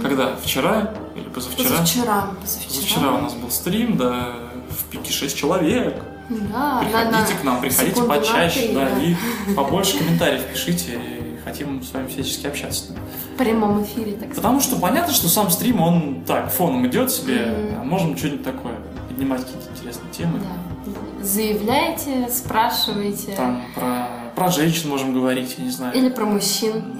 когда? 0.01 0.35
Вчера 0.41 0.93
или 1.15 1.25
позавчера? 1.29 1.69
Позавчера, 1.69 2.27
позавчера. 2.41 2.67
Позавчера 2.69 3.11
у 3.13 3.21
нас 3.21 3.33
был 3.33 3.51
стрим, 3.51 3.97
да, 3.97 4.29
в 4.69 4.85
пике 4.89 5.11
6 5.13 5.37
человек. 5.37 6.01
Да, 6.29 6.79
Приходите 6.79 7.33
на 7.33 7.39
к 7.39 7.43
нам, 7.43 7.61
приходите 7.61 8.01
на 8.01 8.07
почаще, 8.07 8.71
да, 8.73 8.89
и 8.99 9.15
побольше 9.53 9.97
комментариев 9.99 10.43
пишите. 10.51 10.93
и 10.93 11.23
Хотим 11.43 11.83
с 11.83 11.91
вами 11.93 12.07
всячески 12.07 12.47
общаться. 12.47 12.93
В 13.33 13.37
прямом 13.37 13.83
эфире, 13.83 14.11
так 14.13 14.19
сказать. 14.19 14.35
Потому 14.37 14.61
что 14.61 14.77
понятно, 14.77 15.13
что 15.13 15.27
сам 15.27 15.49
стрим, 15.51 15.81
он 15.81 16.23
так, 16.25 16.49
фоном 16.49 16.87
идет 16.87 17.11
себе, 17.11 17.45
Мгм. 17.47 17.81
а 17.81 17.83
можем 17.83 18.17
что-нибудь 18.17 18.43
такое, 18.43 18.75
поднимать 19.09 19.41
какие-то 19.41 19.69
интересные 19.73 20.11
темы. 20.13 20.39
Да. 20.39 21.25
Заявляйте, 21.25 22.29
спрашивайте. 22.31 23.33
Там 23.35 23.61
про, 23.75 24.07
про 24.35 24.49
женщин 24.51 24.89
можем 24.89 25.13
говорить, 25.13 25.55
я 25.57 25.63
не 25.63 25.69
знаю. 25.71 25.93
Или 25.95 26.09
про 26.09 26.25
мужчин. 26.25 26.99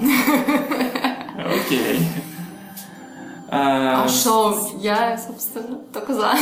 Окей. 1.37 2.07
А, 3.49 4.07
что? 4.07 4.71
Я, 4.79 5.17
собственно, 5.17 5.77
только 5.93 6.13
за. 6.15 6.33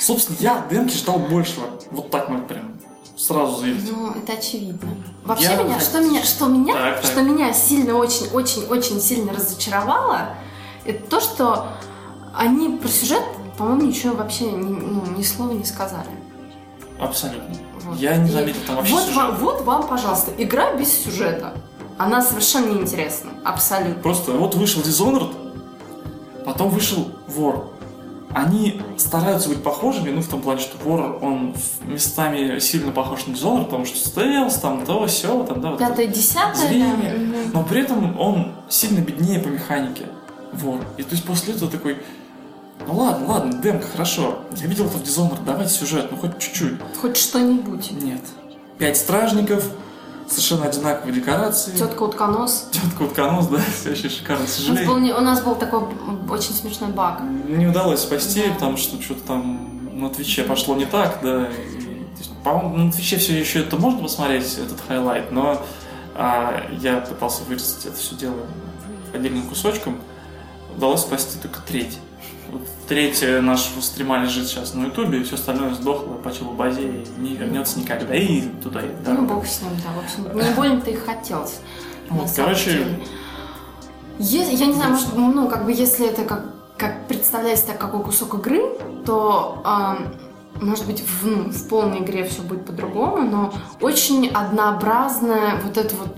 Собственно, 0.00 0.36
я 0.40 0.66
демки 0.70 0.96
ждал 0.96 1.18
большего. 1.18 1.66
Вот 1.90 2.10
так 2.10 2.28
мы 2.28 2.42
прям 2.42 2.78
сразу 3.16 3.56
заявить. 3.60 3.90
Ну, 3.90 4.10
это 4.12 4.34
очевидно. 4.34 4.88
Вообще 5.24 5.44
Я- 5.56 5.62
меня, 5.62 5.80
что 5.80 6.00
меня, 6.00 6.22
что 6.22 6.46
меня, 6.46 6.74
Так, 6.74 7.00
так. 7.00 7.10
что 7.10 7.22
меня 7.22 7.52
сильно, 7.52 7.96
очень, 7.96 8.28
очень, 8.32 8.64
очень 8.66 9.00
сильно 9.00 9.32
разочаровало, 9.32 10.36
это 10.84 11.02
то, 11.10 11.20
что 11.20 11.68
они 12.36 12.76
про 12.78 12.88
сюжет, 12.88 13.22
по-моему, 13.56 13.82
ничего 13.86 14.14
вообще 14.14 14.44
ни, 14.44 14.68
ну, 14.72 15.02
ни 15.16 15.22
слова 15.24 15.52
не 15.52 15.64
сказали. 15.64 16.06
Абсолютно. 17.00 17.56
Вот. 17.84 17.98
Я 17.98 18.16
не 18.16 18.30
заметил 18.30 18.60
там 18.66 18.76
вообще 18.76 18.92
вот 18.92 19.02
сюжет. 19.02 19.16
вам, 19.16 19.36
вот 19.36 19.60
вам, 19.62 19.86
пожалуйста, 19.86 20.32
игра 20.36 20.74
без 20.74 20.92
сюжета. 21.04 21.54
Она 21.96 22.22
совершенно 22.22 22.72
неинтересна. 22.72 23.30
Абсолютно. 23.44 24.02
Просто 24.02 24.32
вот 24.32 24.54
вышел 24.54 24.82
Dishonored, 24.82 25.32
потом 26.44 26.70
вышел 26.70 27.08
War. 27.28 27.64
Они 28.34 28.80
стараются 28.98 29.48
быть 29.48 29.62
похожими, 29.62 30.10
ну, 30.10 30.20
в 30.20 30.28
том 30.28 30.42
плане, 30.42 30.60
что 30.60 30.76
War, 30.78 31.18
он 31.20 31.54
местами 31.86 32.58
сильно 32.58 32.92
похож 32.92 33.26
на 33.26 33.32
Dishonored, 33.32 33.64
потому 33.64 33.84
что 33.86 33.96
стелс, 33.96 34.56
там, 34.56 34.84
то, 34.84 35.06
все, 35.06 35.44
там, 35.44 35.60
да, 35.60 35.70
вот 35.70 35.78
Пятое, 35.78 36.06
десятое. 36.06 36.52
да. 36.52 36.68
зрение. 36.68 37.16
Но 37.52 37.64
при 37.64 37.80
этом 37.80 38.18
он 38.20 38.52
сильно 38.68 39.00
беднее 39.00 39.40
по 39.40 39.48
механике. 39.48 40.04
War. 40.52 40.82
И 40.98 41.02
то 41.02 41.12
есть 41.12 41.24
после 41.24 41.54
этого 41.54 41.70
такой, 41.70 41.98
ну 42.86 42.94
ладно, 42.96 43.26
ладно, 43.26 43.52
демка, 43.62 43.86
хорошо. 43.86 44.38
Я 44.56 44.66
видел 44.66 44.86
это 44.86 44.98
в 44.98 45.02
Dishonored, 45.02 45.44
давайте 45.44 45.72
сюжет, 45.74 46.08
ну 46.10 46.16
хоть 46.16 46.38
чуть-чуть. 46.38 46.78
Хоть 47.00 47.16
что-нибудь. 47.16 47.90
Нет. 47.90 48.20
Пять 48.78 48.96
стражников, 48.96 49.64
совершенно 50.28 50.66
одинаковые 50.66 51.14
декорации. 51.14 51.76
Тетка 51.76 52.02
утконос. 52.04 52.68
Тетка 52.70 53.02
утконос, 53.02 53.48
да, 53.48 53.58
все 53.80 53.90
очень 53.90 54.10
шикарно, 54.10 54.44
к 54.44 54.48
У 54.48 54.50
нас, 54.50 54.58
был, 54.58 54.76
сожалению. 54.76 55.16
у 55.16 55.20
нас 55.20 55.40
был 55.42 55.54
такой 55.56 55.82
очень 56.30 56.54
смешной 56.54 56.90
баг. 56.90 57.20
Не 57.46 57.66
удалось 57.66 58.00
спасти, 58.00 58.42
Да. 58.46 58.54
потому 58.54 58.76
что 58.76 59.00
что-то 59.02 59.22
там 59.22 60.00
на 60.00 60.08
Twitch 60.10 60.39
е 60.39 60.44
пошло 60.44 60.76
не 60.76 60.86
так, 60.86 61.18
да. 61.22 61.48
По-моему, 62.44 62.84
на 62.84 62.92
Twitch 62.92 63.14
е 63.14 63.18
все 63.18 63.38
еще 63.38 63.60
это 63.60 63.76
можно 63.76 64.00
посмотреть, 64.02 64.56
этот 64.58 64.80
highlight, 64.86 65.32
но 65.32 65.60
а, 66.14 66.62
я 66.80 66.98
пытался 66.98 67.42
вырезать 67.44 67.86
это 67.86 67.96
все 67.96 68.14
дело 68.14 68.36
отдельным 69.12 69.42
кусочком. 69.48 69.98
Удалось 70.76 71.00
спасти 71.00 71.38
только 71.38 71.60
треть. 71.66 71.98
Треть 72.88 73.22
нашего 73.42 73.80
стрима 73.82 74.18
лежит 74.18 74.46
сейчас 74.48 74.72
на 74.74 74.86
Ютубе, 74.86 75.20
и 75.20 75.22
все 75.24 75.34
остальное 75.34 75.74
сдохло, 75.74 76.14
почило 76.14 76.48
в 76.48 76.56
базе 76.56 76.82
и 76.82 77.06
не 77.18 77.34
вернется 77.34 77.78
никогда. 77.78 78.14
И 78.14 78.42
туда, 78.62 78.80
и 78.80 78.88
Ну, 79.06 79.16
туда. 79.16 79.34
бог 79.34 79.46
с 79.46 79.60
ним, 79.62 79.72
да, 79.84 79.90
в 79.92 80.04
общем, 80.04 80.36
не 80.48 80.54
больно-то 80.54 80.90
и 80.90 80.96
хотелось. 80.96 81.60
Вот, 82.08 82.28
короче, 82.34 82.70
деле. 82.70 83.00
Е- 84.18 84.52
я 84.54 84.66
не 84.66 84.72
знаю, 84.72 84.92
может, 84.92 85.14
ну, 85.14 85.48
как 85.48 85.64
бы, 85.66 85.72
если 85.72 86.08
это 86.08 86.24
как, 86.24 86.46
как 86.78 87.06
представляется 87.06 87.66
так 87.66 87.78
какой 87.78 88.02
кусок 88.02 88.34
игры, 88.34 88.62
то, 89.04 89.60
а, 89.64 89.98
может 90.60 90.86
быть, 90.86 91.02
в, 91.02 91.26
ну, 91.26 91.50
в 91.50 91.68
полной 91.68 91.98
игре 91.98 92.24
все 92.24 92.40
будет 92.42 92.64
по-другому, 92.64 93.22
но 93.30 93.52
очень 93.82 94.28
однообразная 94.28 95.60
вот 95.62 95.76
эта 95.76 95.94
вот 95.96 96.16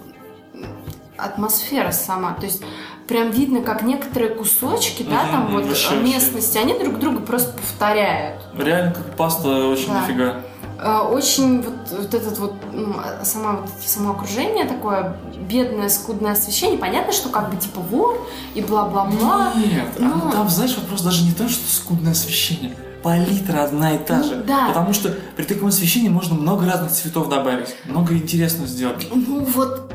атмосфера 1.16 1.90
сама. 1.92 2.32
То 2.34 2.46
есть 2.46 2.62
прям 3.10 3.30
видно, 3.32 3.60
как 3.60 3.82
некоторые 3.82 4.30
кусочки, 4.30 5.02
да, 5.02 5.24
там 5.30 5.52
вот 5.52 5.66
вообще. 5.66 5.96
местности, 5.96 6.56
они 6.58 6.78
друг 6.78 6.98
друга 7.00 7.18
просто 7.20 7.52
повторяют. 7.52 8.40
Реально 8.56 8.92
как 8.94 9.16
паста 9.16 9.48
очень 9.66 9.88
Да. 9.88 10.00
нифига. 10.02 10.36
Э, 10.82 11.00
Очень 11.12 11.60
вот, 11.60 11.74
вот 11.90 12.14
этот 12.14 12.38
вот, 12.38 12.54
ну, 12.72 12.94
а- 12.96 13.22
сама, 13.24 13.52
вот, 13.60 13.70
само 13.84 14.12
окружение 14.12 14.64
такое 14.64 15.16
бедное, 15.48 15.88
скудное 15.90 16.32
освещение. 16.32 16.78
Понятно, 16.78 17.12
что 17.12 17.28
как 17.28 17.50
бы 17.50 17.56
типа 17.56 17.80
вор 17.80 18.26
и 18.54 18.62
бла-бла-бла. 18.62 19.52
Нет, 19.56 19.88
а 19.98 20.02
Ну. 20.02 20.30
там, 20.30 20.48
знаешь, 20.48 20.74
вопрос 20.76 21.02
даже 21.02 21.24
не 21.24 21.32
то, 21.32 21.48
что 21.50 21.68
скудное 21.70 22.12
освещение. 22.12 22.74
Палитра 23.02 23.64
одна 23.64 23.94
и 23.94 23.98
та 23.98 24.18
Ну, 24.18 24.24
же. 24.24 24.34
да. 24.46 24.68
Потому 24.68 24.94
что 24.94 25.10
при 25.36 25.42
таком 25.44 25.68
освещении 25.68 26.08
можно 26.08 26.34
много 26.34 26.64
разных 26.64 26.92
цветов 26.92 27.28
добавить. 27.28 27.74
Много 27.86 28.14
интересного 28.14 28.66
сделать. 28.68 29.06
Ну 29.12 29.40
вот, 29.44 29.92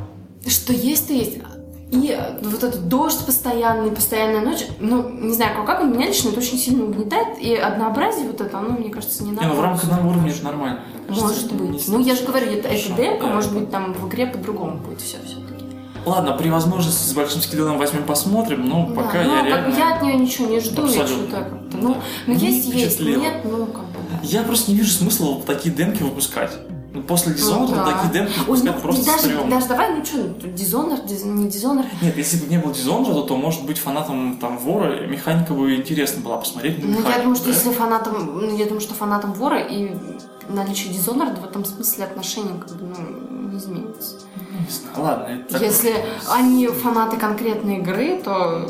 что 0.48 0.74
есть, 0.74 1.08
то 1.08 1.14
есть. 1.14 1.38
И 1.96 2.18
вот 2.42 2.64
этот 2.64 2.88
дождь 2.88 3.26
постоянный, 3.26 3.90
постоянная 3.92 4.42
ночь, 4.42 4.66
ну, 4.80 5.08
не 5.10 5.34
знаю, 5.34 5.52
как, 5.66 5.82
он 5.82 5.94
меня 5.94 6.08
лично 6.08 6.30
это 6.30 6.40
очень 6.40 6.58
сильно 6.58 6.84
угнетает, 6.84 7.40
и 7.40 7.56
однообразие 7.56 8.28
вот 8.28 8.42
это, 8.42 8.58
оно, 8.60 8.70
мне 8.70 8.90
кажется, 8.90 9.24
не 9.24 9.30
Не, 9.30 9.36
надо. 9.38 9.48
ну 9.50 9.56
в 9.56 9.62
рамках 9.62 9.84
одного 9.86 10.10
уровня 10.10 10.32
это 10.32 10.44
нормально. 10.44 10.80
кажется, 11.08 11.28
Может 11.28 11.54
быть. 11.54 11.88
не- 11.88 11.94
Ну, 11.94 12.00
я 12.04 12.16
же 12.16 12.24
говорю, 12.26 12.52
это, 12.52 12.68
это 12.68 12.94
демка, 12.94 13.28
да. 13.28 13.34
может 13.34 13.54
быть, 13.54 13.72
там 13.72 13.94
в 13.94 14.08
игре 14.08 14.28
по-другому 14.28 14.78
будет 14.78 15.00
все 15.02 15.18
все-таки. 15.26 15.46
Ладно, 16.06 16.34
при 16.34 16.50
возможности 16.50 17.08
с 17.10 17.14
большим 17.14 17.42
скидоном 17.42 17.78
возьмем, 17.80 18.04
посмотрим, 18.04 18.68
но 18.68 18.86
пока 18.88 19.24
ну, 19.24 19.36
я 19.38 19.44
реально... 19.46 19.76
я 19.76 19.96
от 19.96 20.02
нее 20.04 20.16
ничего 20.16 20.48
не 20.50 20.60
жду, 20.60 20.84
Абсолютно. 20.84 21.08
что-то 21.16 21.32
как-то. 21.32 21.78
Ну, 21.78 21.94
Да. 21.96 22.00
ну 22.28 22.34
Не 22.36 22.46
есть, 22.46 22.68
есть, 22.68 23.00
нет, 23.00 23.42
ну, 23.44 23.66
как 23.66 23.86
бы, 23.86 23.98
да. 24.12 24.20
Я 24.22 24.44
просто 24.44 24.70
не 24.72 24.78
вижу 24.78 24.92
смысла 24.92 25.26
вот 25.28 25.46
такие 25.46 25.74
демки 25.74 26.04
выпускать. 26.04 26.52
Ну, 26.96 27.02
после 27.04 27.34
Dishonored 27.34 27.72
Ну, 27.72 27.76
да. 27.76 27.92
такие 27.92 28.14
демки 28.14 28.40
Ой, 28.40 28.46
выпускать 28.46 28.76
ну, 28.76 28.82
просто 28.82 29.06
даже, 29.06 29.20
стрёмно. 29.24 29.50
даже 29.52 29.68
давай, 29.68 29.96
ну 29.98 30.06
что, 30.06 30.24
дизонер, 30.48 31.00
не 31.26 31.50
дизонер. 31.50 31.86
Нет, 32.02 32.16
если 32.16 32.38
бы 32.38 32.48
не 32.50 32.58
было 32.58 32.72
Dishonored, 32.72 33.28
то, 33.28 33.36
может 33.36 33.66
быть, 33.66 33.78
фанатам 33.80 34.38
там 34.40 34.58
вора 34.58 35.06
механика 35.06 35.54
бы 35.54 35.76
интересно 35.76 36.24
была 36.24 36.38
посмотреть 36.38 36.82
на 36.82 36.90
Ну, 37.02 37.10
я 37.10 37.18
думаю, 37.20 37.36
что 37.36 37.48
да? 37.48 37.52
если 37.52 37.72
фанатам, 37.74 38.40
ну, 38.40 38.56
я 38.58 38.64
думаю, 38.64 38.80
что 38.80 38.94
фанатам 38.94 39.34
вора 39.34 39.60
и 39.60 39.94
наличие 40.48 40.94
дизонора 40.94 41.32
в 41.32 41.44
этом 41.44 41.66
смысле 41.66 42.06
отношения 42.06 42.58
как 42.66 42.78
бы, 42.78 42.86
ну, 42.86 43.50
не 43.52 43.58
изменится. 43.58 44.20
Ну, 44.54 44.60
не 44.60 44.70
знаю, 44.72 44.96
ладно. 45.06 45.34
Это. 45.50 45.58
Если 45.66 45.96
они 46.32 46.68
фанаты 46.70 47.18
конкретной 47.18 47.80
игры, 47.80 48.22
то, 48.24 48.70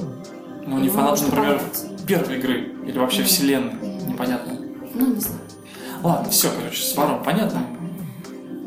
Ну, 0.65 0.79
не 0.79 0.88
Ну, 0.88 0.93
фанат, 0.95 1.09
может, 1.11 1.25
например, 1.27 1.51
понравится. 1.59 1.85
первой 2.07 2.38
игры 2.39 2.73
или 2.88 2.97
вообще 2.97 3.19
Мгм. 3.19 3.27
вселенной. 3.27 3.73
Непонятно. 4.07 4.53
ну, 4.95 5.13
не 5.13 5.19
знаю. 5.19 5.41
Ладно, 6.01 6.29
все, 6.31 6.49
короче, 6.49 6.81
с 6.83 6.95
вором 6.95 7.23
понятно. 7.23 7.61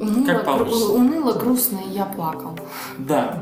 Уныло, 0.00 0.26
Как 0.26 0.44
получится. 0.44 0.92
уныло, 0.92 1.32
грустно, 1.32 1.78
и 1.88 1.90
я 1.94 2.04
плакал. 2.04 2.56
Да. 2.98 3.40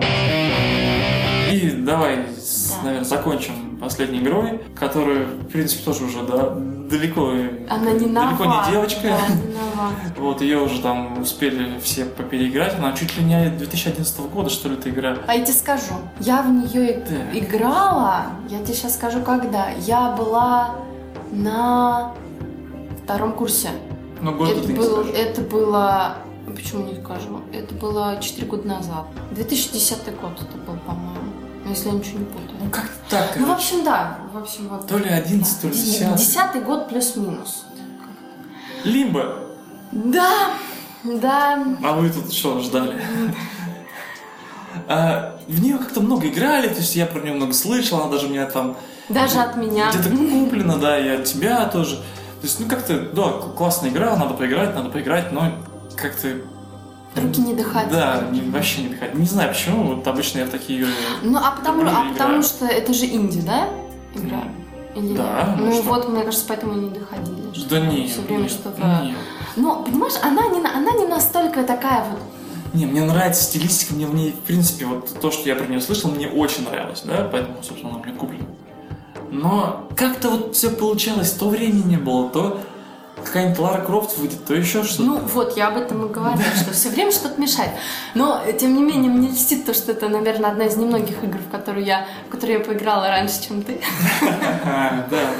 И 1.52 1.70
давай, 1.70 2.16
Да. 2.16 2.82
наверное, 2.84 3.04
закончим 3.04 3.78
последней 3.80 4.18
игрой, 4.20 4.60
которая, 4.78 5.26
в 5.26 5.46
принципе, 5.48 5.84
тоже 5.84 6.04
уже 6.04 6.22
да, 6.22 6.50
далеко, 6.90 7.30
Она 7.68 7.90
не 7.92 8.06
нова. 8.06 8.26
далеко 8.28 8.44
не 8.46 8.70
девочка. 8.72 9.02
Да, 9.02 9.28
не 9.34 9.52
нова. 9.54 9.90
Вот 10.18 10.40
ее 10.40 10.58
уже 10.58 10.80
там 10.80 11.20
успели 11.20 11.78
все 11.80 12.04
попереиграть. 12.06 12.74
Она 12.78 12.92
чуть 12.94 13.16
ли 13.18 13.24
не 13.24 13.48
2011 13.50 14.18
года, 14.32 14.48
что 14.50 14.68
ли, 14.68 14.74
эта 14.76 14.88
игра. 14.90 15.18
А 15.26 15.34
я 15.34 15.44
тебе 15.44 15.52
скажу, 15.54 15.94
я 16.20 16.42
в 16.42 16.50
нее 16.50 16.94
Так. 17.06 17.36
играла, 17.42 18.26
я 18.48 18.62
тебе 18.64 18.74
сейчас 18.74 18.94
скажу, 18.94 19.20
когда. 19.20 19.68
Я 19.70 20.12
была 20.16 20.76
на 21.30 22.12
втором 23.04 23.32
курсе. 23.34 23.68
Но 24.20 24.32
год 24.32 24.48
это, 24.50 24.72
был- 24.72 25.06
это 25.14 25.40
было 25.42 26.14
Почему 26.54 26.86
не 26.86 27.00
скажу? 27.02 27.40
Это 27.52 27.74
было 27.74 28.18
4 28.20 28.46
года 28.46 28.68
назад. 28.68 29.06
2010 29.32 29.98
год 30.20 30.32
это 30.40 30.58
был, 30.58 30.78
по-моему. 30.86 31.18
Ну, 31.64 31.70
Если 31.70 31.88
я 31.88 31.94
ничего 31.94 32.18
не 32.20 32.24
путаю. 32.26 32.50
Ну, 32.60 32.70
как 32.70 32.88
так? 33.08 33.36
Ну, 33.36 33.46
в 33.46 33.50
общем, 33.50 33.84
да. 33.84 34.18
В 34.32 34.38
общем, 34.38 34.68
вот. 34.68 34.86
То 34.86 34.98
ли 34.98 35.08
11, 35.08 35.60
то 35.60 35.66
ли 35.68 35.74
10. 35.74 36.14
Десятый 36.16 36.60
год 36.60 36.88
плюс-минус. 36.88 37.64
Либо. 38.84 39.38
Да, 39.90 40.50
да. 41.02 41.64
А 41.82 41.92
вы 41.92 42.10
тут 42.10 42.32
что 42.32 42.60
ждали? 42.60 43.00
А, 44.88 45.38
в 45.48 45.60
нее 45.60 45.78
как-то 45.78 46.00
много 46.00 46.28
играли, 46.28 46.68
то 46.68 46.76
есть 46.78 46.94
я 46.94 47.06
про 47.06 47.20
нее 47.20 47.32
много 47.32 47.52
слышал, 47.52 48.00
она 48.00 48.10
даже 48.12 48.28
меня 48.28 48.46
там 48.46 48.76
Даже 49.08 49.38
от 49.40 49.56
меня. 49.56 49.90
где-то 49.90 50.10
куплена, 50.10 50.76
да, 50.76 50.98
и 50.98 51.08
от 51.08 51.24
тебя 51.24 51.64
тоже. 51.66 51.96
То 51.96 52.42
есть, 52.42 52.60
ну 52.60 52.68
как-то, 52.68 53.00
да, 53.00 53.32
классная 53.56 53.90
игра, 53.90 54.14
надо 54.16 54.34
поиграть, 54.34 54.74
надо 54.74 54.90
поиграть, 54.90 55.32
но 55.32 55.52
как-то... 55.96 56.28
Руки 57.14 57.40
не 57.40 57.54
доходят. 57.54 57.90
Да, 57.90 58.28
не- 58.30 58.42
вообще 58.50 58.82
не 58.82 58.88
доходит. 58.90 59.14
Не 59.14 59.24
знаю 59.26 59.48
почему, 59.50 59.94
вот 59.94 60.06
обычно 60.06 60.40
я 60.40 60.44
в 60.46 60.50
такие 60.50 60.80
игры... 60.80 60.90
Ну, 61.22 61.38
а 61.38 61.50
потому, 61.52 61.82
а 61.86 62.12
потому 62.12 62.42
что 62.42 62.66
это 62.66 62.92
же 62.92 63.06
инди, 63.06 63.40
да? 63.40 63.68
Игра? 64.14 64.42
Или 64.94 65.16
Да, 65.16 65.54
ну 65.58 65.66
Ну, 65.66 65.82
вот, 65.82 66.08
мне 66.08 66.22
кажется, 66.24 66.44
поэтому 66.48 66.72
и 66.74 66.76
не 66.76 66.90
доходили. 66.90 67.52
что 67.54 67.68
Да 67.70 67.80
нет, 67.80 68.10
Все 68.10 68.20
время 68.22 68.48
что-то... 68.48 69.10
Но, 69.56 69.82
понимаешь, 69.82 70.14
она 70.22 70.46
не, 70.48 70.60
на- 70.60 70.76
она 70.76 70.92
не 70.92 71.06
настолько 71.06 71.62
такая 71.64 72.04
вот... 72.10 72.20
Не, 72.74 72.84
мне 72.84 73.02
нравится 73.02 73.42
стилистика, 73.42 73.94
мне 73.94 74.06
в 74.06 74.14
ней, 74.14 74.32
в 74.32 74.40
принципе, 74.40 74.84
вот 74.84 75.18
то, 75.20 75.30
что 75.30 75.48
я 75.48 75.56
про 75.56 75.64
нее 75.66 75.80
слышал, 75.80 76.10
мне 76.10 76.28
очень 76.28 76.64
нравилось, 76.64 77.02
да, 77.06 77.26
поэтому, 77.32 77.56
собственно, 77.62 77.94
она 77.94 78.04
меня 78.04 78.14
куплена. 78.14 78.44
Но 79.30 79.88
как-то 79.96 80.28
вот 80.30 80.54
все 80.56 80.68
получалось, 80.70 81.30
то 81.32 81.48
времени 81.48 81.82
не 81.86 81.96
было, 81.96 82.28
то 82.28 82.60
какая-нибудь 83.26 83.58
Лара 83.58 83.84
Крофт 83.84 84.16
выйдет, 84.18 84.44
то 84.44 84.54
еще 84.54 84.82
что-то. 84.84 85.02
Ну, 85.02 85.18
вот, 85.18 85.56
я 85.56 85.68
об 85.68 85.76
этом 85.76 86.06
и 86.06 86.08
говорю, 86.08 86.38
что 86.56 86.72
все 86.72 86.88
время 86.88 87.10
что-то 87.10 87.40
мешает. 87.40 87.70
Но, 88.14 88.40
тем 88.58 88.74
не 88.76 88.82
менее, 88.82 89.10
мне 89.10 89.28
льстит 89.28 89.66
то, 89.66 89.74
что 89.74 89.92
это, 89.92 90.08
наверное, 90.08 90.50
одна 90.50 90.64
из 90.66 90.76
немногих 90.76 91.22
игр, 91.22 91.38
в 91.38 91.50
которую 91.50 91.84
я, 91.84 92.06
в 92.28 92.30
которую 92.30 92.58
я 92.58 92.64
поиграла 92.64 93.08
раньше, 93.08 93.42
чем 93.46 93.62
ты. 93.62 93.80
Да. 95.10 95.30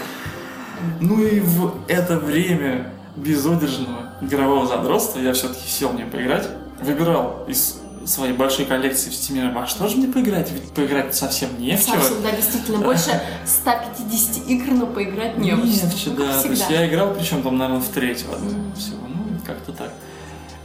Ну 1.01 1.23
и 1.23 1.41
в 1.41 1.73
это 1.89 2.19
время 2.19 2.93
безудержного 3.17 4.13
игрового 4.21 4.67
задротства 4.67 5.21
я 5.21 5.33
все-таки 5.33 5.67
сел 5.67 5.93
мне 5.93 6.05
поиграть. 6.05 6.49
Выбирал 6.83 7.45
из 7.49 7.81
своей 8.07 8.33
большой 8.33 8.65
коллекции 8.67 9.11
в 9.11 9.13
Steam, 9.13 9.53
а 9.57 9.67
что 9.67 9.89
же 9.89 9.97
мне 9.97 10.09
поиграть? 10.09 10.51
Ведь 10.51 10.71
поиграть 10.73 11.15
совсем 11.15 11.59
не 11.59 11.77
в 11.77 11.85
чего. 11.85 11.97
Совсем, 11.97 12.23
да, 12.23 12.31
действительно, 12.31 12.79
больше 12.79 13.21
150 13.47 14.49
игр, 14.49 14.73
но 14.73 14.87
поиграть 14.87 15.37
не 15.39 15.53
во 15.53 15.63
в 15.63 15.99
чё, 15.99 16.11
Ну, 16.11 16.17
да. 16.17 16.43
То 16.43 16.49
есть 16.49 16.71
я 16.71 16.89
играл, 16.89 17.15
причем 17.15 17.43
там, 17.43 17.59
наверное, 17.59 17.83
в 17.83 17.89
третьего 17.89 18.37
всего. 18.77 19.07
Ну, 19.09 19.39
как-то 19.45 19.73
так. 19.73 19.93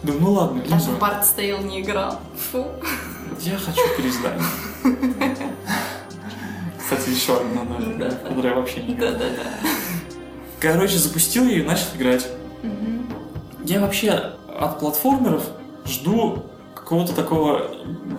Думаю, 0.04 0.22
ну 0.22 0.32
ладно, 0.32 0.64
Даже 0.68 0.92
в 0.92 1.00
Барт 1.00 1.26
стоял 1.26 1.62
не 1.62 1.82
играл. 1.82 2.20
Фу. 2.52 2.66
я 3.42 3.58
хочу 3.58 3.82
переиздание. 3.98 4.44
Кстати, 6.80 7.10
еще 7.10 7.40
одна, 7.40 7.62
да, 7.98 8.10
в 8.10 8.24
которой 8.24 8.48
я 8.48 8.56
вообще 8.56 8.82
не 8.84 8.94
играл. 8.94 9.12
Да-да-да. 9.12 9.70
Короче, 10.60 10.98
запустил 10.98 11.46
ее 11.46 11.64
и 11.64 11.66
начал 11.66 11.86
играть. 11.96 12.28
Я 13.64 13.80
вообще 13.80 14.34
от 14.60 14.80
платформеров 14.80 15.44
жду 15.86 16.46
какого-то 16.92 17.14
такого 17.16 17.72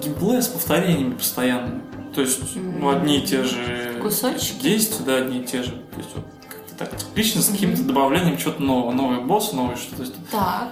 геймплея 0.02 0.40
с 0.40 0.48
повторениями 0.48 1.12
постоянно. 1.12 1.82
То 2.14 2.22
есть, 2.22 2.56
ну, 2.56 2.88
одни 2.88 3.18
и 3.18 3.20
те 3.20 3.42
же 3.44 3.98
Кусочки? 4.00 4.62
действия, 4.62 5.04
да, 5.04 5.16
одни 5.16 5.40
и 5.40 5.44
те 5.44 5.62
же. 5.62 5.72
То 5.72 5.98
есть, 5.98 6.08
вот, 6.14 6.24
как-то 6.48 6.74
так 6.78 6.98
циклично, 6.98 7.42
с 7.42 7.48
каким-то 7.50 7.82
добавлением 7.82 8.38
чего-то 8.38 8.62
нового. 8.62 8.92
Новый 8.92 9.20
босс, 9.20 9.52
новый 9.52 9.76
что-то. 9.76 10.10
Так. 10.30 10.68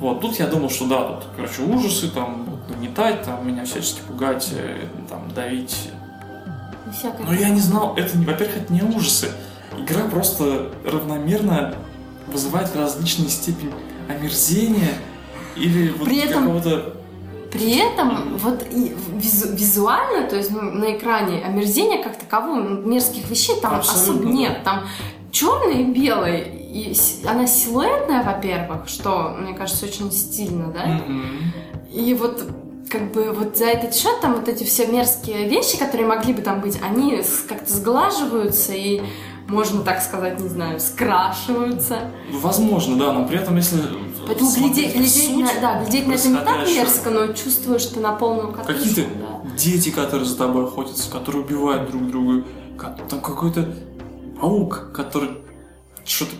Вот, 0.00 0.22
тут 0.22 0.38
я 0.38 0.46
думал, 0.46 0.70
что 0.70 0.86
да, 0.86 1.02
тут, 1.04 1.24
короче, 1.36 1.60
ужасы, 1.60 2.08
там, 2.08 2.58
нагнетать, 2.70 3.20
там, 3.22 3.46
меня 3.46 3.66
всячески 3.66 4.00
пугать, 4.08 4.48
э, 4.52 4.86
там, 5.10 5.30
давить. 5.34 5.90
Всякое. 6.98 7.26
Но 7.26 7.34
я 7.34 7.50
не 7.50 7.60
знал, 7.60 7.94
это, 7.98 8.16
не, 8.16 8.24
во-первых, 8.24 8.56
это 8.56 8.72
не 8.72 8.80
ужасы. 8.80 9.30
Игра 9.76 10.04
просто 10.04 10.70
равномерно 10.86 11.74
вызывает 12.28 12.74
различные 12.74 13.28
степень 13.28 13.72
омерзения 14.08 14.94
или 15.54 15.90
вот 15.90 16.08
При 16.08 16.18
этом- 16.20 16.44
какого-то... 16.44 16.96
При 17.52 17.76
этом 17.76 18.38
вот 18.38 18.64
визу- 18.70 19.54
визуально, 19.54 20.26
то 20.26 20.36
есть 20.36 20.50
ну, 20.50 20.62
на 20.62 20.96
экране 20.96 21.42
омерзения 21.44 22.02
как 22.02 22.16
такового, 22.16 22.60
ну, 22.60 22.80
мерзких 22.88 23.28
вещей 23.28 23.60
там 23.60 23.74
Абсолютно, 23.74 24.12
особо 24.12 24.34
нет. 24.34 24.64
Там 24.64 24.86
черный 25.30 25.82
и 25.82 25.84
белый. 25.84 26.40
И 26.40 26.96
она 27.26 27.46
силуэтная, 27.46 28.22
во-первых, 28.22 28.88
что, 28.88 29.36
мне 29.38 29.52
кажется, 29.52 29.84
очень 29.84 30.10
стильно, 30.10 30.72
да? 30.72 31.02
И 31.92 32.14
вот 32.14 32.42
как 32.88 33.12
бы 33.12 33.32
вот 33.32 33.56
за 33.56 33.66
этот 33.66 33.94
счет 33.94 34.20
там 34.20 34.34
вот 34.34 34.48
эти 34.48 34.64
все 34.64 34.86
мерзкие 34.86 35.48
вещи, 35.48 35.78
которые 35.78 36.06
могли 36.06 36.34
бы 36.34 36.42
там 36.42 36.60
быть, 36.60 36.78
они 36.82 37.22
как-то 37.48 37.72
сглаживаются 37.72 38.72
и 38.74 39.02
можно 39.48 39.82
так 39.82 40.00
сказать, 40.02 40.38
не 40.40 40.48
знаю, 40.48 40.78
скрашиваются. 40.80 42.10
Возможно, 42.30 42.96
да, 42.96 43.12
но 43.12 43.26
при 43.26 43.38
этом, 43.38 43.56
если 43.56 43.78
Поэтому 44.26 44.50
смотреть 44.50 44.74
глядеть, 44.74 44.94
глядеть, 44.94 45.24
суть 45.24 45.54
на, 45.54 45.60
да, 45.60 45.82
глядеть 45.82 46.06
на 46.06 46.12
это 46.12 46.28
не 46.28 46.36
так 46.36 46.66
мерзко, 46.66 47.10
но 47.10 47.32
чувствуешь, 47.32 47.82
что 47.82 48.00
на 48.00 48.12
полном 48.12 48.52
катушке. 48.52 48.74
Какие-то 48.74 49.10
да. 49.18 49.50
дети, 49.56 49.90
которые 49.90 50.26
за 50.26 50.36
тобой 50.36 50.64
охотятся, 50.64 51.10
которые 51.10 51.44
убивают 51.44 51.90
друг 51.90 52.08
друга, 52.08 52.44
там 53.08 53.20
какой-то 53.20 53.74
паук, 54.40 54.90
который 54.94 55.30
что-то 56.04 56.32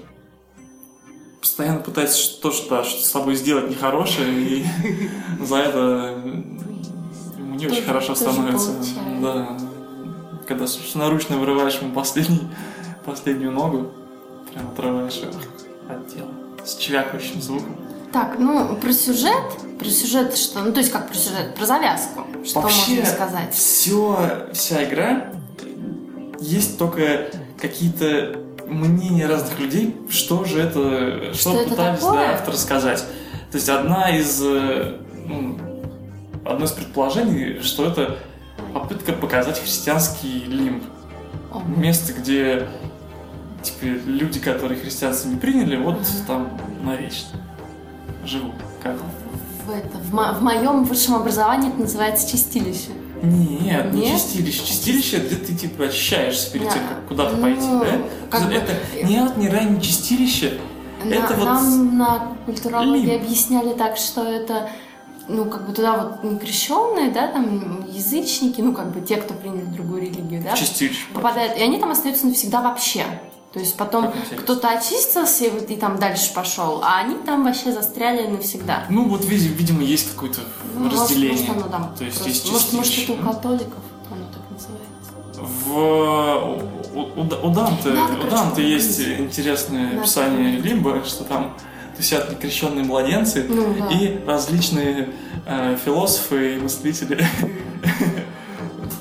постоянно 1.40 1.81
пытается 1.81 2.18
что 2.18 2.53
что 2.53 2.85
что 2.85 3.03
с 3.03 3.11
тобой 3.11 3.35
сделать 3.37 3.71
нехорошее, 3.71 4.33
и 4.33 4.66
за 5.45 5.57
это 5.57 6.23
ему 7.38 7.55
не 7.55 7.66
очень 7.66 7.83
хорошо 7.83 8.14
становится. 8.14 8.73
Да. 9.21 9.59
Когда 10.47 10.66
собственноручно 10.66 11.38
вырываешь 11.38 11.79
ему 11.81 11.92
последний, 11.92 12.49
последнюю 13.05 13.53
ногу, 13.53 13.92
прям 14.53 14.68
отрываешь 14.68 15.14
ее 15.14 15.31
от 15.88 16.09
тела 16.09 16.41
с 16.64 16.77
чвякающим 16.77 17.40
звуком. 17.40 17.77
Так, 18.12 18.37
ну, 18.38 18.77
про 18.77 18.92
сюжет, 18.92 19.42
про 19.79 19.88
сюжет 19.88 20.37
что? 20.37 20.61
Ну, 20.61 20.72
то 20.72 20.81
есть 20.81 20.92
как 20.92 21.09
про 21.09 21.14
сюжет? 21.14 21.55
Про 21.55 21.66
завязку. 21.66 22.27
Что 22.44 22.61
Вообще, 22.61 22.96
можно 22.96 23.07
сказать? 23.07 23.55
Все, 23.55 24.48
вся 24.53 24.85
игра 24.85 25.33
есть 26.40 26.79
только 26.79 27.29
какие-то 27.61 28.38
мнения 28.66 29.27
разных 29.27 29.59
людей, 29.59 29.96
что 30.11 30.44
же 30.44 30.61
это, 30.61 31.33
что, 31.35 31.51
Что 31.51 31.61
это 31.61 31.70
пытались 31.70 32.01
такое? 32.01 32.18
да, 32.18 32.35
авторы 32.35 32.57
сказать. 32.57 33.05
То 33.51 33.57
есть 33.57 33.68
одна 33.68 34.16
из, 34.16 34.40
э, 34.42 34.98
ну, 35.27 35.59
одно 36.44 36.64
из 36.64 36.72
предположений, 36.72 37.61
что 37.62 37.87
это 37.87 38.18
попытка 38.75 39.12
показать 39.12 39.61
христианский 39.61 40.44
лимб. 40.44 40.85
Место, 41.77 42.14
где 42.14 42.66
типа, 43.62 43.85
люди, 44.07 44.40
которые 44.40 44.81
христианство 44.81 45.29
не 45.29 45.37
приняли, 45.37 45.77
вот 45.77 45.98
там 46.27 46.59
навечно 46.83 47.38
живут. 48.25 48.55
Как? 48.83 48.96
в, 49.66 49.70
это, 49.70 49.96
в, 49.98 50.12
мо- 50.12 50.33
в 50.33 50.42
моем 50.42 50.83
высшем 50.85 51.14
образовании 51.14 51.68
это 51.70 51.81
называется 51.81 52.29
чистилище. 52.29 52.88
Нет, 53.22 53.92
не 53.92 54.01
Нет? 54.01 54.16
чистилище. 54.20 54.64
Чистилище, 54.66 55.18
где 55.18 55.37
ты 55.37 55.55
типа 55.55 55.85
очищаешься 55.85 56.51
перед 56.51 56.68
тем, 56.68 56.83
Да. 56.83 56.94
как 56.96 57.07
куда-то 57.07 57.37
Ну, 57.37 57.42
пойти, 57.42 57.61
да? 57.61 57.98
как 58.29 58.48
бы- 58.48 58.55
это 58.55 58.72
ад, 58.72 59.37
ни 59.37 59.46
рай, 59.46 59.66
ни 59.66 59.79
чистилище. 59.81 60.59
На- 61.05 61.14
Это 61.14 61.35
вот 61.35 61.44
нам 61.44 61.96
на 61.98 62.33
культурологии 62.46 63.07
лимб. 63.07 63.22
объясняли 63.25 63.72
так, 63.75 63.96
что 63.96 64.22
это 64.25 64.68
ну, 65.29 65.44
как 65.44 65.68
бы 65.68 65.72
туда 65.72 65.96
вот 65.96 66.25
некрещенные, 66.25 67.12
да, 67.12 67.29
там, 67.29 67.87
язычники, 67.88 68.61
ну, 68.61 68.72
как 68.72 68.90
бы 68.92 69.01
те, 69.01 69.16
кто 69.16 69.35
приняли 69.35 69.66
другую 69.66 70.03
религию, 70.03 70.42
да, 70.42 70.57
чистилище. 70.57 71.07
попадают, 71.14 71.57
и 71.57 71.62
они 71.62 71.79
там 71.79 71.92
остаются 71.92 72.27
навсегда 72.27 72.61
вообще. 72.61 73.05
То 73.53 73.59
есть 73.61 73.77
потом 73.77 74.12
кто-то 74.38 74.71
очистился 74.71 75.45
и, 75.45 75.51
вот, 75.51 75.69
и 75.71 75.77
там 75.77 75.99
дальше 75.99 76.33
пошел, 76.33 76.81
а 76.83 76.99
они 77.01 77.17
там 77.17 77.45
вообще 77.45 77.71
застряли 77.73 78.27
навсегда. 78.27 78.85
Ну 78.88 79.09
вот, 79.09 79.25
види- 79.25 79.49
видимо, 79.49 79.83
есть 79.83 80.12
какое-то 80.15 80.41
Ну, 80.75 80.88
разделение. 80.91 81.37
Может, 81.49 81.51
оно 81.62 81.69
там 81.71 81.95
То 81.99 82.05
есть 82.05 82.17
просто- 82.17 82.31
есть 82.31 82.51
может, 82.53 82.73
может, 82.73 82.99
это 82.99 83.12
у 83.12 83.17
католиков 83.17 83.83
оно 84.11 84.25
так 84.33 84.43
называется. 84.51 85.53
В, 85.67 85.77
у, 86.95 87.01
у- 87.01 87.47
у 87.51 87.55
Данте, 87.55 87.91
Надо, 87.91 88.27
у 88.27 88.31
Данте 88.31 88.69
есть 88.71 88.97
погуглить. 88.99 89.21
интересное 89.21 89.87
Надо 89.88 90.01
описание. 90.01 90.57
Лимба, 90.59 91.05
что 91.05 91.25
там 91.25 91.55
тусят 91.97 92.31
некрещенные 92.31 92.85
младенцы 92.85 93.45
Ну, 93.49 93.75
да. 93.79 93.88
и 93.91 94.19
различные 94.25 95.11
э, 95.47 95.77
философы 95.85 96.57
и 96.57 96.59
мыслители. 96.59 97.27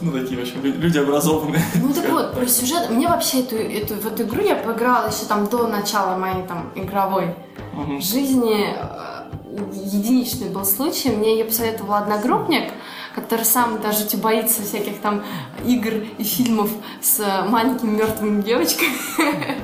Ну, 0.01 0.11
такие, 0.11 0.39
в 0.39 0.43
общем, 0.43 0.63
лю- 0.63 0.73
люди 0.77 0.97
образованные. 0.97 1.61
Ну 1.75 1.93
так 1.93 2.09
вот, 2.09 2.33
про 2.33 2.47
сюжет. 2.47 2.89
Мне 2.89 3.07
вообще 3.07 3.41
эту, 3.41 3.55
эту, 3.55 3.95
в 3.95 4.05
эту 4.07 4.23
игру 4.23 4.41
я 4.41 4.55
поиграла 4.55 5.07
еще 5.07 5.25
там 5.25 5.47
до 5.47 5.67
начала 5.67 6.17
моей 6.17 6.43
там 6.47 6.71
игровой. 6.75 7.35
В 7.73 8.01
жизни 8.01 8.75
э, 8.75 9.61
единичный 9.73 10.49
был 10.49 10.65
случай. 10.65 11.09
Мне 11.09 11.33
ее 11.37 11.45
посоветовал 11.45 11.93
одногруппник, 11.95 12.71
который 13.15 13.45
сам 13.45 13.79
даже 13.81 14.05
типа, 14.05 14.23
боится 14.23 14.61
всяких 14.63 14.99
там 15.01 15.23
игр 15.65 15.93
и 16.17 16.23
фильмов 16.23 16.69
с 17.01 17.19
маленькими 17.47 17.91
мертвыми 17.97 18.41
девочками. 18.41 18.91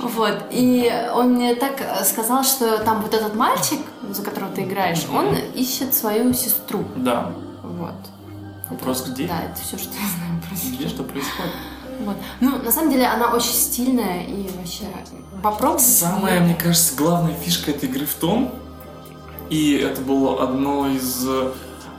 Вот. 0.00 0.44
И 0.50 0.92
он 1.14 1.34
мне 1.34 1.54
так 1.54 1.80
э, 1.80 2.04
сказал, 2.04 2.44
что 2.44 2.78
там 2.78 3.00
вот 3.00 3.14
этот 3.14 3.34
мальчик, 3.34 3.80
за 4.10 4.22
которого 4.22 4.50
ты 4.52 4.62
играешь, 4.62 5.06
он 5.12 5.34
ищет 5.54 5.94
свою 5.94 6.32
сестру. 6.34 6.84
Да. 6.94 7.32
Вот. 7.62 7.94
Вопрос 8.70 9.06
где? 9.08 9.26
Да, 9.28 9.42
это 9.42 9.60
все, 9.60 9.76
что 9.78 9.92
я 9.92 10.06
знаю 10.16 10.40
про 10.42 10.56
Где 10.56 10.76
сюжет. 10.76 10.90
что 10.90 11.02
происходит? 11.04 11.52
Вот. 12.00 12.16
Ну, 12.40 12.58
на 12.62 12.70
самом 12.72 12.90
деле, 12.90 13.06
она 13.06 13.32
очень 13.32 13.52
стильная 13.52 14.24
и 14.24 14.48
вообще 14.56 14.84
попробуй. 15.42 15.78
Самая, 15.80 16.40
мне 16.40 16.54
кажется, 16.54 16.94
главная 16.96 17.34
фишка 17.34 17.70
этой 17.70 17.88
игры 17.88 18.06
в 18.06 18.14
том, 18.14 18.52
и 19.50 19.74
это 19.74 20.00
было 20.00 20.42
одно 20.42 20.88
из 20.88 21.24
э, 21.28 21.52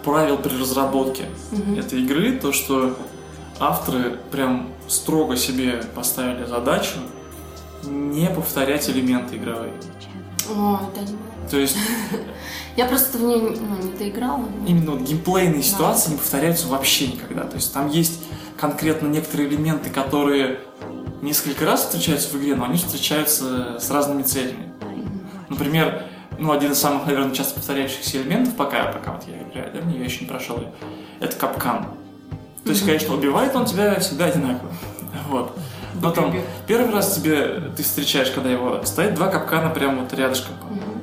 правил 0.03 0.37
при 0.37 0.57
разработке 0.59 1.25
Мгм. 1.51 1.79
этой 1.79 2.01
игры, 2.01 2.37
то, 2.39 2.51
что 2.51 2.97
авторы 3.59 4.17
прям 4.31 4.69
строго 4.87 5.37
себе 5.37 5.81
поставили 5.95 6.45
задачу 6.45 6.97
не 7.83 8.27
повторять 8.29 8.89
элементы 8.89 9.37
игровые. 9.37 9.73
О, 10.49 10.79
да. 10.95 11.01
То 11.49 11.57
есть 11.57 11.77
Я 12.75 12.85
просто 12.85 13.17
в 13.17 13.21
ней 13.21 13.39
ну, 13.39 13.77
не 13.83 13.97
доиграла. 13.97 14.37
но- 14.37 14.67
именно 14.67 14.91
вот 14.91 15.01
геймплейные 15.01 15.63
ситуации 15.63 16.11
не 16.11 16.17
повторяются 16.17 16.67
вообще 16.67 17.07
никогда. 17.07 17.43
То 17.43 17.55
есть 17.55 17.73
там 17.73 17.89
есть 17.89 18.21
конкретно 18.59 19.07
некоторые 19.07 19.49
элементы, 19.49 19.89
которые 19.89 20.59
несколько 21.21 21.65
раз 21.65 21.81
встречаются 21.85 22.29
в 22.29 22.35
игре, 22.39 22.55
но 22.55 22.65
они 22.65 22.77
встречаются 22.77 23.79
с 23.79 23.89
разными 23.89 24.23
целями. 24.23 24.71
Например, 25.49 26.03
ну, 26.37 26.51
один 26.51 26.73
из 26.73 26.79
самых, 26.79 27.05
наверное, 27.05 27.33
часто 27.33 27.55
повторяющихся 27.55 28.17
элементов, 28.17 28.55
пока, 28.55 28.85
пока 28.85 29.13
вот 29.13 29.23
я 29.27 29.41
играю, 29.41 29.71
да, 29.73 29.81
мне 29.81 29.99
я 29.99 30.05
еще 30.05 30.21
не 30.21 30.27
прошел 30.27 30.57
ее, 30.57 30.71
это 31.19 31.35
капкан. 31.37 31.87
То 32.63 32.71
есть, 32.71 32.85
конечно, 32.85 33.13
убивает 33.13 33.55
он 33.55 33.65
тебя 33.65 33.99
всегда 33.99 34.25
одинаково. 34.25 34.71
Вот. 35.29 35.57
Но 36.01 36.11
там 36.11 36.35
первый 36.67 36.93
раз 36.93 37.15
тебе 37.15 37.71
ты 37.75 37.83
встречаешь, 37.83 38.29
когда 38.31 38.49
его 38.51 38.83
стоит 38.83 39.15
два 39.15 39.27
капкана 39.27 39.69
прямо 39.69 40.01
вот 40.01 40.13
рядышком. 40.13 40.53
Мгм. 40.69 40.94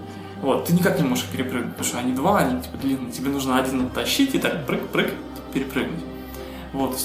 Вот, 0.43 0.65
ты 0.65 0.73
никак 0.73 1.01
не 1.01 1.07
можешь 1.07 1.27
перепрыгнуть, 1.27 1.71
потому 1.71 1.89
что 1.89 1.99
они 1.99 2.13
два, 2.13 2.39
они 2.41 2.61
типа 2.61 2.77
длинные. 2.77 3.13
Тебе 3.13 3.31
нужно 3.31 3.59
один 3.59 3.87
оттащить 3.87 4.35
и 4.35 4.39
так 4.39 4.67
прыг-прыг 4.67 5.15
перепрыгнуть. 5.55 6.01
Вот. 6.73 6.99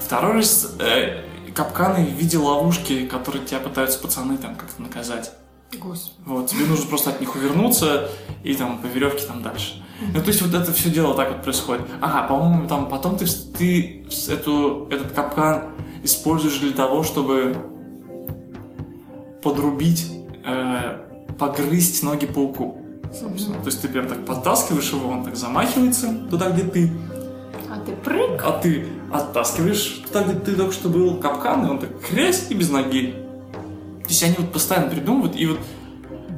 Второй 0.00 0.34
раз 0.34 0.74
э, 0.80 1.22
капканы 1.54 2.04
в 2.04 2.10
виде 2.10 2.36
ловушки, 2.36 3.06
которые 3.06 3.44
тебя 3.46 3.60
пытаются 3.60 4.00
пацаны 4.00 4.38
там 4.38 4.56
как-то 4.56 4.82
наказать. 4.82 5.32
Господи. 5.78 6.14
Вот, 6.26 6.48
тебе 6.48 6.66
нужно 6.66 6.86
просто 6.88 7.10
от 7.10 7.20
них 7.20 7.36
увернуться 7.36 8.10
и 8.42 8.54
там 8.54 8.78
по 8.78 8.86
веревке 8.86 9.24
там 9.24 9.40
дальше. 9.42 9.80
Ну, 10.12 10.20
то 10.20 10.28
есть 10.28 10.42
вот 10.42 10.52
это 10.52 10.72
все 10.72 10.90
дело 10.90 11.14
так 11.14 11.30
вот 11.30 11.42
происходит. 11.42 11.86
Ага, 12.00 12.26
по-моему, 12.26 12.66
там 12.66 12.88
потом 12.88 13.16
ты, 13.18 13.26
ты 13.26 14.04
эту, 14.28 14.88
этот 14.90 15.12
капкан 15.12 15.74
используешь 16.02 16.58
для 16.58 16.72
того, 16.72 17.04
чтобы 17.04 17.56
подрубить, 19.42 20.10
э, 20.44 21.06
погрызть 21.38 22.02
ноги 22.02 22.26
пауку. 22.26 22.79
Собственно. 23.18 23.58
То 23.60 23.66
есть 23.66 23.82
ты 23.82 23.88
прям 23.88 24.08
так 24.08 24.24
подтаскиваешь 24.24 24.90
его, 24.92 25.08
он 25.10 25.24
так 25.24 25.36
замахивается 25.36 26.12
туда, 26.30 26.50
где 26.50 26.62
ты, 26.62 26.92
А 27.70 27.78
ты 27.84 27.92
прыг? 27.92 28.42
а 28.44 28.52
ты 28.52 28.86
оттаскиваешь 29.12 30.02
туда, 30.06 30.22
где 30.24 30.34
ты 30.38 30.54
только 30.56 30.72
что 30.72 30.88
был, 30.88 31.16
капкан, 31.16 31.66
и 31.66 31.70
он 31.70 31.78
так 31.78 31.90
хрясь 32.02 32.46
и 32.50 32.54
без 32.54 32.70
ноги. 32.70 33.14
То 34.02 34.08
есть 34.08 34.22
они 34.22 34.34
вот 34.38 34.52
постоянно 34.52 34.90
придумывают, 34.90 35.36
и 35.36 35.46
вот 35.46 35.58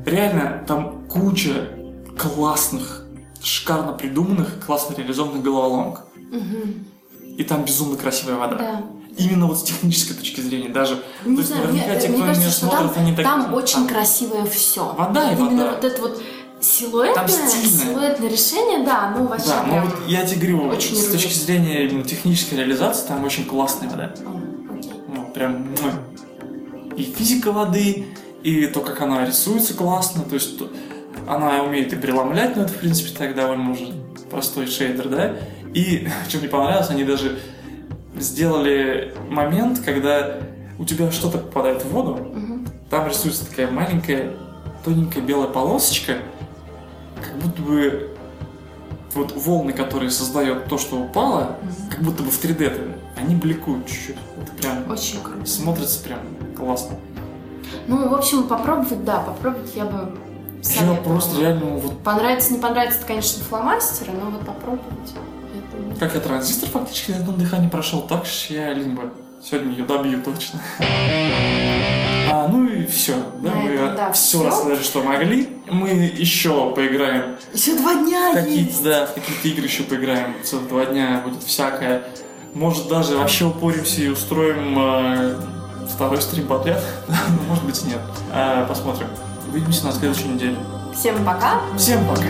реально 0.06 0.64
там 0.66 1.06
куча 1.08 1.68
классных, 2.18 3.06
шикарно 3.42 3.92
придуманных, 3.92 4.64
классно 4.64 4.94
реализованных 4.94 5.42
головоломок. 5.42 6.06
Мгм. 6.30 6.84
И 7.36 7.44
там 7.44 7.64
безумно 7.64 7.96
красивая 7.96 8.36
вода. 8.36 8.56
Да. 8.56 8.82
Именно 9.16 9.46
вот 9.46 9.58
с 9.58 9.62
технической 9.62 10.16
точки 10.16 10.40
зрения, 10.40 10.68
даже... 10.70 11.02
Не 11.24 11.34
то 11.36 11.40
есть 11.42 11.48
знаю, 11.48 11.66
наверняка 11.66 11.92
мне, 11.92 12.00
те, 12.00 12.08
мне 12.08 12.16
кто 12.16 12.26
кажется, 12.26 12.42
меня 12.42 12.50
смотрит, 12.72 12.94
там, 12.94 13.02
они 13.02 13.16
так... 13.16 13.24
там 13.24 13.54
очень 13.54 13.74
там- 13.74 13.88
красивое 13.88 14.46
все. 14.46 14.94
Вода 14.94 15.30
и 15.30 15.34
Именно 15.36 15.50
вода. 15.64 15.70
вот 15.72 15.84
это 15.84 16.00
вот 16.02 16.22
силуэтное, 16.62 17.14
Там 17.14 17.28
стильное. 17.28 17.86
силуэтное 17.86 18.28
решение, 18.30 18.84
да, 18.84 19.14
ну 19.16 19.26
вообще 19.26 19.48
Да, 19.48 19.64
ну 19.66 19.80
вот 19.82 19.94
я 20.08 20.24
тебе 20.24 20.48
говорю, 20.48 20.68
очень 20.68 20.96
с 20.96 21.06
точки 21.10 21.32
зрения 21.34 21.84
именно 21.86 22.04
технической 22.04 22.58
реализации, 22.58 23.06
там 23.08 23.24
очень 23.24 23.44
классная 23.44 23.88
вода. 23.88 24.14
О, 24.24 24.76
окей. 24.78 24.92
Ну, 25.08 25.24
прям 25.34 25.62
муа. 25.82 25.92
и 26.96 27.02
физика 27.04 27.52
воды, 27.52 28.06
и 28.42 28.66
то, 28.66 28.80
как 28.80 29.00
она 29.00 29.24
рисуется 29.26 29.74
классно, 29.74 30.22
то 30.24 30.34
есть 30.34 30.58
то- 30.58 30.70
она 31.26 31.62
умеет 31.62 31.92
и 31.92 31.96
преломлять, 31.96 32.56
но 32.56 32.62
это, 32.62 32.72
в 32.72 32.76
принципе, 32.76 33.16
так 33.16 33.34
довольно 33.34 33.70
уже 33.72 33.92
простой 34.30 34.66
шейдер, 34.66 35.08
да. 35.08 35.32
И, 35.74 36.06
что 36.28 36.38
мне 36.38 36.48
понравилось, 36.48 36.90
они 36.90 37.04
даже 37.04 37.38
сделали 38.16 39.14
момент, 39.28 39.80
когда 39.84 40.38
у 40.78 40.84
тебя 40.84 41.10
что-то 41.10 41.38
попадает 41.38 41.82
в 41.82 41.88
воду, 41.90 42.14
Мгм. 42.34 42.66
там 42.90 43.08
рисуется 43.08 43.46
такая 43.48 43.70
маленькая, 43.70 44.32
тоненькая 44.84 45.22
белая 45.22 45.48
полосочка, 45.48 46.18
как 47.22 47.36
будто 47.38 47.62
бы 47.62 48.16
вот 49.14 49.32
волны, 49.36 49.72
которые 49.72 50.10
создает 50.10 50.66
то, 50.66 50.78
что 50.78 50.96
упало, 50.96 51.56
как 51.90 52.00
будто 52.00 52.22
бы 52.22 52.30
в 52.30 52.42
3D, 52.42 52.58
-то, 52.58 52.94
они 53.16 53.34
бликуют 53.34 53.86
чуть-чуть. 53.86 54.16
Это 54.40 54.52
прям 54.52 54.90
Очень 54.90 55.22
круто. 55.22 55.46
смотрится 55.46 56.02
прям 56.02 56.20
классно. 56.56 56.96
Ну, 57.86 58.08
в 58.08 58.14
общем, 58.14 58.44
попробовать, 58.44 59.04
да, 59.04 59.18
попробовать 59.20 59.74
я 59.74 59.84
бы 59.84 60.16
Я 60.62 60.94
просто 60.94 61.40
реально 61.40 61.76
вот 61.76 61.98
Понравится, 62.02 62.52
не 62.52 62.58
понравится, 62.58 62.98
это, 62.98 63.06
конечно, 63.08 63.42
фломастеры, 63.44 64.12
но 64.12 64.30
вот 64.30 64.46
попробовать. 64.46 65.14
думаю. 65.72 65.96
как 65.98 66.14
я 66.14 66.20
транзистор 66.20 66.68
фактически 66.68 67.10
на 67.12 67.18
одном 67.18 67.38
дыхании 67.38 67.68
прошел, 67.68 68.02
так 68.02 68.24
что 68.26 68.54
я 68.54 68.72
либо 68.72 69.10
сегодня 69.44 69.72
ее 69.72 69.84
добью 69.84 70.22
точно. 70.22 70.60
А, 72.30 72.48
ну 72.48 72.66
и 72.66 72.86
все. 72.86 73.14
Да, 73.42 73.50
На 73.50 73.56
мы 73.56 73.70
этом, 73.70 73.96
да, 73.96 74.12
все 74.12 74.38
всё. 74.38 74.46
рассказали, 74.46 74.82
что 74.82 75.02
могли. 75.02 75.48
Мы 75.68 75.90
еще 75.90 76.72
поиграем 76.74 77.36
Еще 77.52 77.76
два 77.76 77.94
дня 77.94 78.32
какие-то, 78.34 78.70
есть. 78.70 78.82
да, 78.82 79.06
в 79.06 79.14
какие-то 79.14 79.48
игры 79.48 79.64
еще 79.66 79.82
поиграем. 79.82 80.34
Целых 80.42 80.68
два 80.68 80.86
дня 80.86 81.20
будет 81.24 81.42
всякое. 81.42 82.04
Может 82.54 82.88
даже 82.88 83.16
вообще 83.16 83.46
упоримся 83.46 84.02
и 84.02 84.08
устроим 84.08 84.76
э, 84.78 85.36
второй 85.94 86.20
стрим 86.22 86.46
подряд. 86.46 86.82
Ну, 87.08 87.42
Может 87.48 87.64
быть 87.64 87.84
нет. 87.84 88.00
А, 88.32 88.66
посмотрим. 88.66 89.08
Увидимся 89.50 89.86
на 89.86 89.92
следующей 89.92 90.28
неделе. 90.28 90.56
Всем 90.94 91.24
пока. 91.24 91.60
Всем 91.76 92.00
пока. 92.06 92.22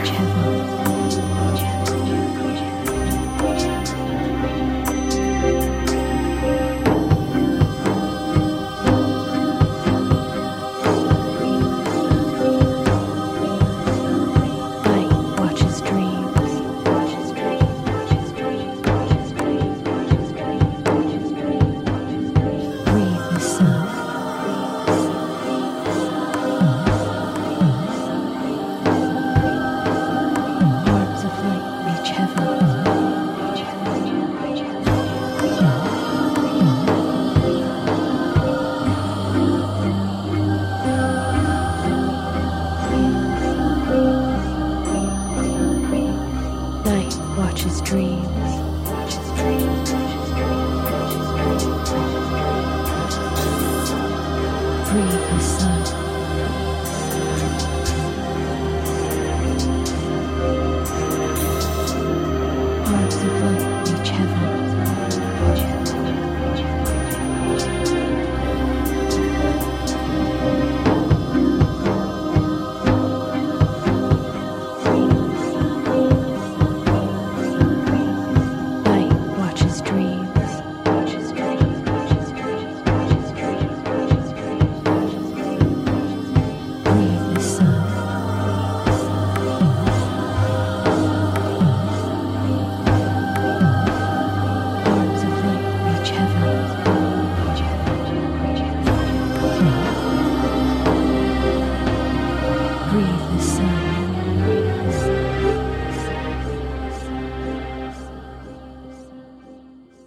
Watches 47.52 47.82
dreams. 47.82 48.26
Dreams. 49.36 49.90
Breathe 54.88 55.20
the 55.30 55.40
sun. 55.40 56.01